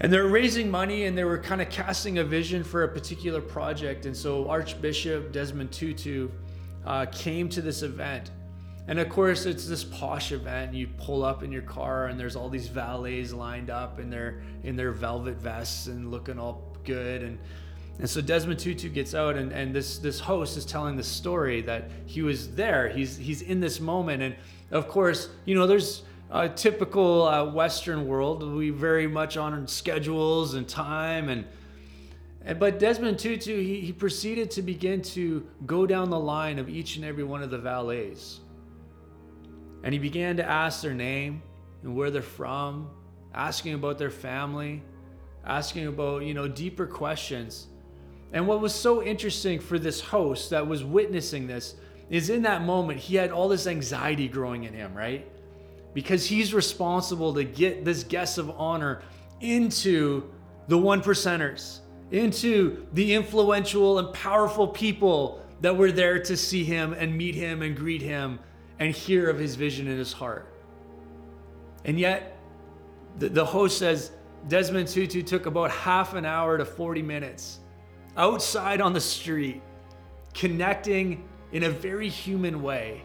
And 0.00 0.10
they 0.10 0.18
were 0.18 0.28
raising 0.28 0.70
money 0.70 1.04
and 1.04 1.16
they 1.16 1.24
were 1.24 1.38
kind 1.38 1.60
of 1.60 1.68
casting 1.68 2.18
a 2.18 2.24
vision 2.24 2.64
for 2.64 2.82
a 2.84 2.88
particular 2.88 3.42
project. 3.42 4.06
And 4.06 4.16
so 4.16 4.48
Archbishop 4.48 5.32
Desmond 5.32 5.70
Tutu 5.70 6.30
uh, 6.86 7.06
came 7.12 7.50
to 7.50 7.60
this 7.60 7.82
event. 7.82 8.30
And 8.86 8.98
of 8.98 9.08
course, 9.08 9.46
it's 9.46 9.66
this 9.66 9.82
posh 9.82 10.32
event. 10.32 10.74
You 10.74 10.86
pull 10.86 11.24
up 11.24 11.42
in 11.42 11.50
your 11.50 11.62
car, 11.62 12.06
and 12.06 12.20
there's 12.20 12.36
all 12.36 12.50
these 12.50 12.68
valets 12.68 13.32
lined 13.32 13.70
up 13.70 13.98
in 13.98 14.10
their 14.10 14.42
in 14.62 14.76
their 14.76 14.92
velvet 14.92 15.36
vests 15.36 15.86
and 15.86 16.10
looking 16.10 16.38
all 16.38 16.76
good. 16.84 17.22
And 17.22 17.38
and 17.98 18.10
so 18.10 18.20
Desmond 18.20 18.58
Tutu 18.58 18.90
gets 18.90 19.14
out, 19.14 19.36
and, 19.36 19.52
and 19.52 19.74
this 19.74 19.98
this 19.98 20.20
host 20.20 20.58
is 20.58 20.66
telling 20.66 20.96
the 20.96 21.02
story 21.02 21.62
that 21.62 21.88
he 22.04 22.20
was 22.20 22.54
there. 22.54 22.90
He's 22.90 23.16
he's 23.16 23.40
in 23.40 23.58
this 23.58 23.80
moment, 23.80 24.22
and 24.22 24.34
of 24.70 24.86
course, 24.88 25.30
you 25.46 25.54
know, 25.54 25.66
there's 25.66 26.02
a 26.30 26.48
typical 26.48 27.22
uh, 27.22 27.50
Western 27.50 28.06
world. 28.06 28.42
We 28.42 28.68
very 28.68 29.06
much 29.06 29.36
on 29.36 29.66
schedules 29.66 30.54
and 30.54 30.68
time 30.68 31.28
and. 31.28 31.44
And, 32.46 32.60
but 32.60 32.78
Desmond 32.78 33.18
Tutu, 33.18 33.56
he, 33.56 33.80
he 33.80 33.90
proceeded 33.90 34.50
to 34.50 34.60
begin 34.60 35.00
to 35.00 35.48
go 35.64 35.86
down 35.86 36.10
the 36.10 36.20
line 36.20 36.58
of 36.58 36.68
each 36.68 36.96
and 36.96 37.04
every 37.06 37.24
one 37.24 37.42
of 37.42 37.50
the 37.50 37.56
valets 37.56 38.40
and 39.84 39.92
he 39.92 39.98
began 39.98 40.38
to 40.38 40.50
ask 40.50 40.80
their 40.80 40.94
name 40.94 41.42
and 41.82 41.94
where 41.94 42.10
they're 42.10 42.22
from, 42.22 42.88
asking 43.34 43.74
about 43.74 43.98
their 43.98 44.10
family, 44.10 44.82
asking 45.44 45.86
about, 45.86 46.24
you 46.24 46.32
know, 46.32 46.48
deeper 46.48 46.86
questions. 46.86 47.66
And 48.32 48.48
what 48.48 48.62
was 48.62 48.74
so 48.74 49.02
interesting 49.02 49.60
for 49.60 49.78
this 49.78 50.00
host 50.00 50.50
that 50.50 50.66
was 50.66 50.82
witnessing 50.82 51.46
this 51.46 51.74
is 52.08 52.30
in 52.30 52.42
that 52.42 52.62
moment, 52.62 52.98
he 52.98 53.14
had 53.14 53.30
all 53.30 53.46
this 53.46 53.66
anxiety 53.66 54.26
growing 54.26 54.64
in 54.64 54.72
him, 54.72 54.94
right? 54.94 55.30
Because 55.92 56.26
he's 56.26 56.54
responsible 56.54 57.34
to 57.34 57.44
get 57.44 57.84
this 57.84 58.04
guest 58.04 58.38
of 58.38 58.50
honor 58.58 59.02
into 59.42 60.30
the 60.66 60.78
one 60.78 61.02
percenters, 61.02 61.80
into 62.10 62.86
the 62.94 63.12
influential 63.12 63.98
and 63.98 64.14
powerful 64.14 64.66
people 64.66 65.42
that 65.60 65.76
were 65.76 65.92
there 65.92 66.18
to 66.20 66.38
see 66.38 66.64
him 66.64 66.94
and 66.94 67.14
meet 67.14 67.34
him 67.34 67.60
and 67.60 67.76
greet 67.76 68.00
him 68.00 68.38
and 68.84 68.94
hear 68.94 69.30
of 69.30 69.38
his 69.38 69.54
vision 69.54 69.88
in 69.88 69.96
his 69.96 70.12
heart. 70.12 70.46
And 71.86 71.98
yet, 71.98 72.36
the, 73.18 73.30
the 73.30 73.44
host 73.44 73.78
says 73.78 74.10
Desmond 74.46 74.88
Tutu 74.88 75.22
took 75.22 75.46
about 75.46 75.70
half 75.70 76.12
an 76.12 76.26
hour 76.26 76.58
to 76.58 76.66
40 76.66 77.00
minutes 77.00 77.60
outside 78.18 78.82
on 78.82 78.92
the 78.92 79.00
street, 79.00 79.62
connecting 80.34 81.26
in 81.52 81.62
a 81.62 81.70
very 81.70 82.10
human 82.10 82.62
way 82.62 83.00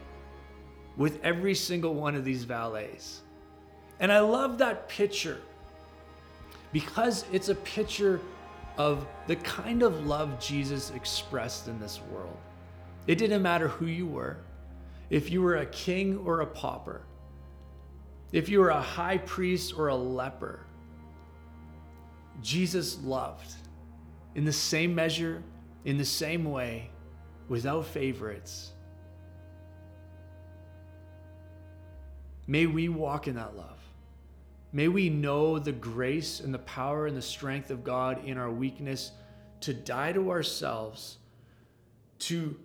with 0.97 1.23
every 1.23 1.55
single 1.55 1.93
one 1.93 2.13
of 2.13 2.25
these 2.25 2.43
valets. 2.43 3.21
And 4.01 4.11
I 4.11 4.19
love 4.19 4.57
that 4.57 4.89
picture 4.89 5.39
because 6.73 7.23
it's 7.31 7.47
a 7.47 7.55
picture 7.55 8.19
of 8.77 9.07
the 9.27 9.37
kind 9.37 9.81
of 9.81 10.05
love 10.05 10.41
Jesus 10.41 10.91
expressed 10.91 11.69
in 11.69 11.79
this 11.79 12.01
world. 12.11 12.35
It 13.07 13.17
didn't 13.17 13.41
matter 13.41 13.69
who 13.69 13.85
you 13.85 14.07
were, 14.07 14.39
if 15.09 15.31
you 15.31 15.41
were 15.41 15.57
a 15.57 15.65
king 15.65 16.17
or 16.17 16.41
a 16.41 16.45
pauper, 16.45 17.03
if 18.31 18.47
you 18.47 18.59
were 18.59 18.69
a 18.69 18.81
high 18.81 19.17
priest 19.17 19.73
or 19.77 19.87
a 19.87 19.95
leper, 19.95 20.65
Jesus 22.41 22.99
loved 23.03 23.53
in 24.35 24.45
the 24.45 24.53
same 24.53 24.93
measure, 24.93 25.43
in 25.85 25.97
the 25.97 26.05
same 26.05 26.45
way, 26.45 26.89
without 27.47 27.85
favorites. 27.85 28.71
May 32.45 32.65
we 32.65 32.89
walk 32.89 33.27
in 33.27 33.35
that 33.35 33.57
love. 33.57 33.79
May 34.71 34.87
we 34.87 35.09
know 35.09 35.57
the 35.57 35.71
grace 35.71 36.39
and 36.39 36.53
the 36.53 36.59
power 36.59 37.07
and 37.07 37.17
the 37.17 37.21
strength 37.21 37.71
of 37.71 37.83
God 37.83 38.23
in 38.25 38.37
our 38.37 38.51
weakness 38.51 39.11
to 39.61 39.73
die 39.73 40.13
to 40.13 40.29
ourselves, 40.29 41.17
to 42.19 42.55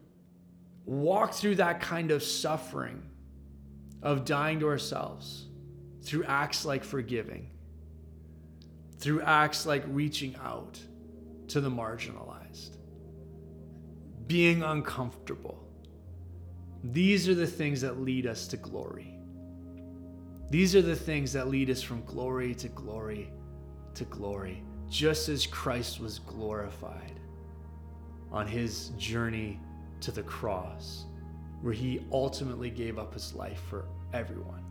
walk 0.84 1.32
through 1.32 1.56
that 1.56 1.80
kind 1.80 2.10
of 2.10 2.22
suffering 2.22 3.02
of 4.02 4.24
dying 4.24 4.60
to 4.60 4.68
ourselves 4.68 5.46
through 6.02 6.24
acts 6.24 6.64
like 6.64 6.84
forgiving, 6.84 7.50
through 8.98 9.22
acts 9.22 9.64
like 9.64 9.82
reaching 9.88 10.36
out 10.42 10.78
to 11.48 11.60
the 11.60 11.70
marginalized, 11.70 12.76
being 14.26 14.62
uncomfortable. 14.62 15.66
These 16.82 17.28
are 17.28 17.34
the 17.34 17.46
things 17.46 17.80
that 17.80 18.00
lead 18.00 18.26
us 18.26 18.46
to 18.48 18.58
glory. 18.58 19.18
These 20.50 20.76
are 20.76 20.82
the 20.82 20.96
things 20.96 21.32
that 21.32 21.48
lead 21.48 21.70
us 21.70 21.82
from 21.82 22.04
glory 22.04 22.54
to 22.56 22.68
glory 22.68 23.32
to 23.94 24.04
glory, 24.04 24.62
just 24.90 25.28
as 25.28 25.46
Christ 25.46 26.00
was 26.00 26.18
glorified 26.18 27.20
on 28.30 28.46
his 28.46 28.88
journey 28.98 29.60
to 30.04 30.12
the 30.12 30.22
cross, 30.22 31.06
where 31.62 31.72
he 31.72 32.00
ultimately 32.12 32.70
gave 32.70 32.98
up 32.98 33.14
his 33.14 33.34
life 33.34 33.60
for 33.68 33.86
everyone. 34.12 34.62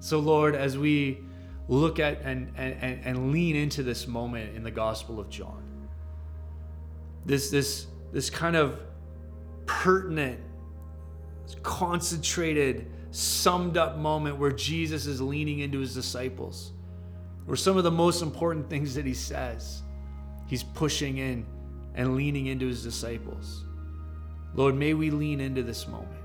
So, 0.00 0.18
Lord, 0.18 0.56
as 0.56 0.76
we 0.76 1.20
look 1.68 2.00
at 2.00 2.20
and, 2.22 2.52
and, 2.56 3.00
and 3.04 3.32
lean 3.32 3.54
into 3.54 3.82
this 3.84 4.08
moment 4.08 4.56
in 4.56 4.64
the 4.64 4.70
Gospel 4.70 5.20
of 5.20 5.28
John, 5.28 5.62
this, 7.24 7.50
this, 7.50 7.86
this 8.12 8.28
kind 8.28 8.56
of 8.56 8.80
pertinent, 9.66 10.40
concentrated, 11.62 12.90
summed 13.12 13.76
up 13.76 13.98
moment 13.98 14.36
where 14.36 14.50
Jesus 14.50 15.06
is 15.06 15.20
leaning 15.20 15.60
into 15.60 15.78
his 15.78 15.94
disciples, 15.94 16.72
where 17.44 17.56
some 17.56 17.76
of 17.76 17.84
the 17.84 17.90
most 17.90 18.20
important 18.20 18.68
things 18.68 18.94
that 18.94 19.06
he 19.06 19.14
says, 19.14 19.82
he's 20.48 20.64
pushing 20.64 21.18
in 21.18 21.46
and 22.00 22.16
leaning 22.16 22.46
into 22.46 22.66
his 22.66 22.82
disciples. 22.82 23.66
Lord, 24.54 24.74
may 24.74 24.94
we 24.94 25.10
lean 25.10 25.38
into 25.38 25.62
this 25.62 25.86
moment. 25.86 26.22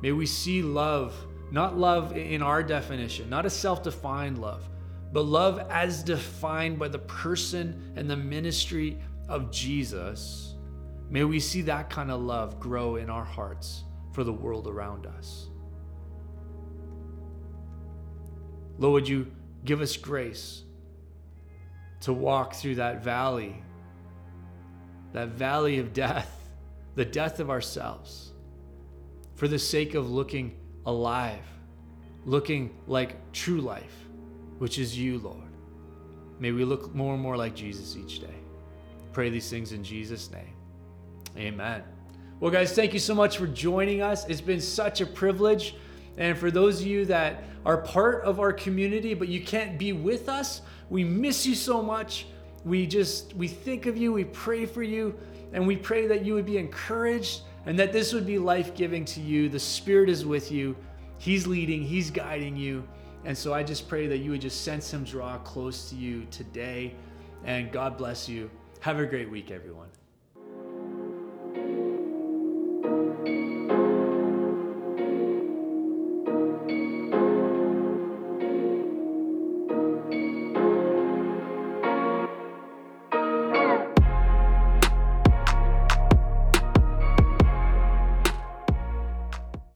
May 0.00 0.12
we 0.12 0.26
see 0.26 0.62
love, 0.62 1.12
not 1.50 1.76
love 1.76 2.16
in 2.16 2.40
our 2.40 2.62
definition, 2.62 3.28
not 3.28 3.46
a 3.46 3.50
self 3.50 3.82
defined 3.82 4.38
love, 4.38 4.68
but 5.12 5.22
love 5.22 5.58
as 5.70 6.04
defined 6.04 6.78
by 6.78 6.86
the 6.86 7.00
person 7.00 7.92
and 7.96 8.08
the 8.08 8.16
ministry 8.16 8.96
of 9.28 9.50
Jesus, 9.50 10.54
may 11.10 11.24
we 11.24 11.40
see 11.40 11.62
that 11.62 11.90
kind 11.90 12.12
of 12.12 12.20
love 12.20 12.60
grow 12.60 12.94
in 12.94 13.10
our 13.10 13.24
hearts 13.24 13.82
for 14.12 14.22
the 14.22 14.32
world 14.32 14.68
around 14.68 15.06
us. 15.06 15.48
Lord, 18.78 18.92
would 18.92 19.08
you 19.08 19.32
give 19.64 19.80
us 19.80 19.96
grace 19.96 20.62
to 22.02 22.12
walk 22.12 22.54
through 22.54 22.76
that 22.76 23.02
valley, 23.02 23.64
that 25.16 25.28
valley 25.28 25.78
of 25.78 25.94
death, 25.94 26.50
the 26.94 27.04
death 27.04 27.40
of 27.40 27.48
ourselves, 27.48 28.32
for 29.34 29.48
the 29.48 29.58
sake 29.58 29.94
of 29.94 30.10
looking 30.10 30.54
alive, 30.84 31.42
looking 32.26 32.76
like 32.86 33.16
true 33.32 33.62
life, 33.62 33.94
which 34.58 34.78
is 34.78 34.98
you, 34.98 35.18
Lord. 35.20 35.38
May 36.38 36.52
we 36.52 36.66
look 36.66 36.94
more 36.94 37.14
and 37.14 37.22
more 37.22 37.34
like 37.34 37.54
Jesus 37.54 37.96
each 37.96 38.20
day. 38.20 38.34
Pray 39.14 39.30
these 39.30 39.48
things 39.48 39.72
in 39.72 39.82
Jesus' 39.82 40.30
name. 40.30 40.52
Amen. 41.38 41.82
Well, 42.38 42.50
guys, 42.50 42.74
thank 42.74 42.92
you 42.92 43.00
so 43.00 43.14
much 43.14 43.38
for 43.38 43.46
joining 43.46 44.02
us. 44.02 44.28
It's 44.28 44.42
been 44.42 44.60
such 44.60 45.00
a 45.00 45.06
privilege. 45.06 45.76
And 46.18 46.36
for 46.36 46.50
those 46.50 46.82
of 46.82 46.86
you 46.86 47.06
that 47.06 47.42
are 47.64 47.78
part 47.78 48.22
of 48.24 48.38
our 48.38 48.52
community, 48.52 49.14
but 49.14 49.28
you 49.28 49.40
can't 49.40 49.78
be 49.78 49.94
with 49.94 50.28
us, 50.28 50.60
we 50.90 51.04
miss 51.04 51.46
you 51.46 51.54
so 51.54 51.80
much. 51.80 52.26
We 52.66 52.84
just, 52.84 53.32
we 53.34 53.46
think 53.46 53.86
of 53.86 53.96
you, 53.96 54.12
we 54.12 54.24
pray 54.24 54.66
for 54.66 54.82
you, 54.82 55.16
and 55.52 55.64
we 55.64 55.76
pray 55.76 56.08
that 56.08 56.24
you 56.24 56.34
would 56.34 56.44
be 56.44 56.58
encouraged 56.58 57.42
and 57.64 57.78
that 57.78 57.92
this 57.92 58.12
would 58.12 58.26
be 58.26 58.40
life 58.40 58.74
giving 58.74 59.04
to 59.04 59.20
you. 59.20 59.48
The 59.48 59.60
Spirit 59.60 60.10
is 60.10 60.26
with 60.26 60.50
you, 60.50 60.76
He's 61.18 61.46
leading, 61.46 61.80
He's 61.80 62.10
guiding 62.10 62.56
you. 62.56 62.86
And 63.24 63.38
so 63.38 63.54
I 63.54 63.62
just 63.62 63.88
pray 63.88 64.08
that 64.08 64.18
you 64.18 64.32
would 64.32 64.40
just 64.40 64.64
sense 64.64 64.92
Him 64.92 65.04
draw 65.04 65.38
close 65.38 65.88
to 65.90 65.96
you 65.96 66.26
today. 66.32 66.96
And 67.44 67.70
God 67.70 67.96
bless 67.96 68.28
you. 68.28 68.50
Have 68.80 68.98
a 68.98 69.06
great 69.06 69.30
week, 69.30 69.52
everyone. 69.52 69.88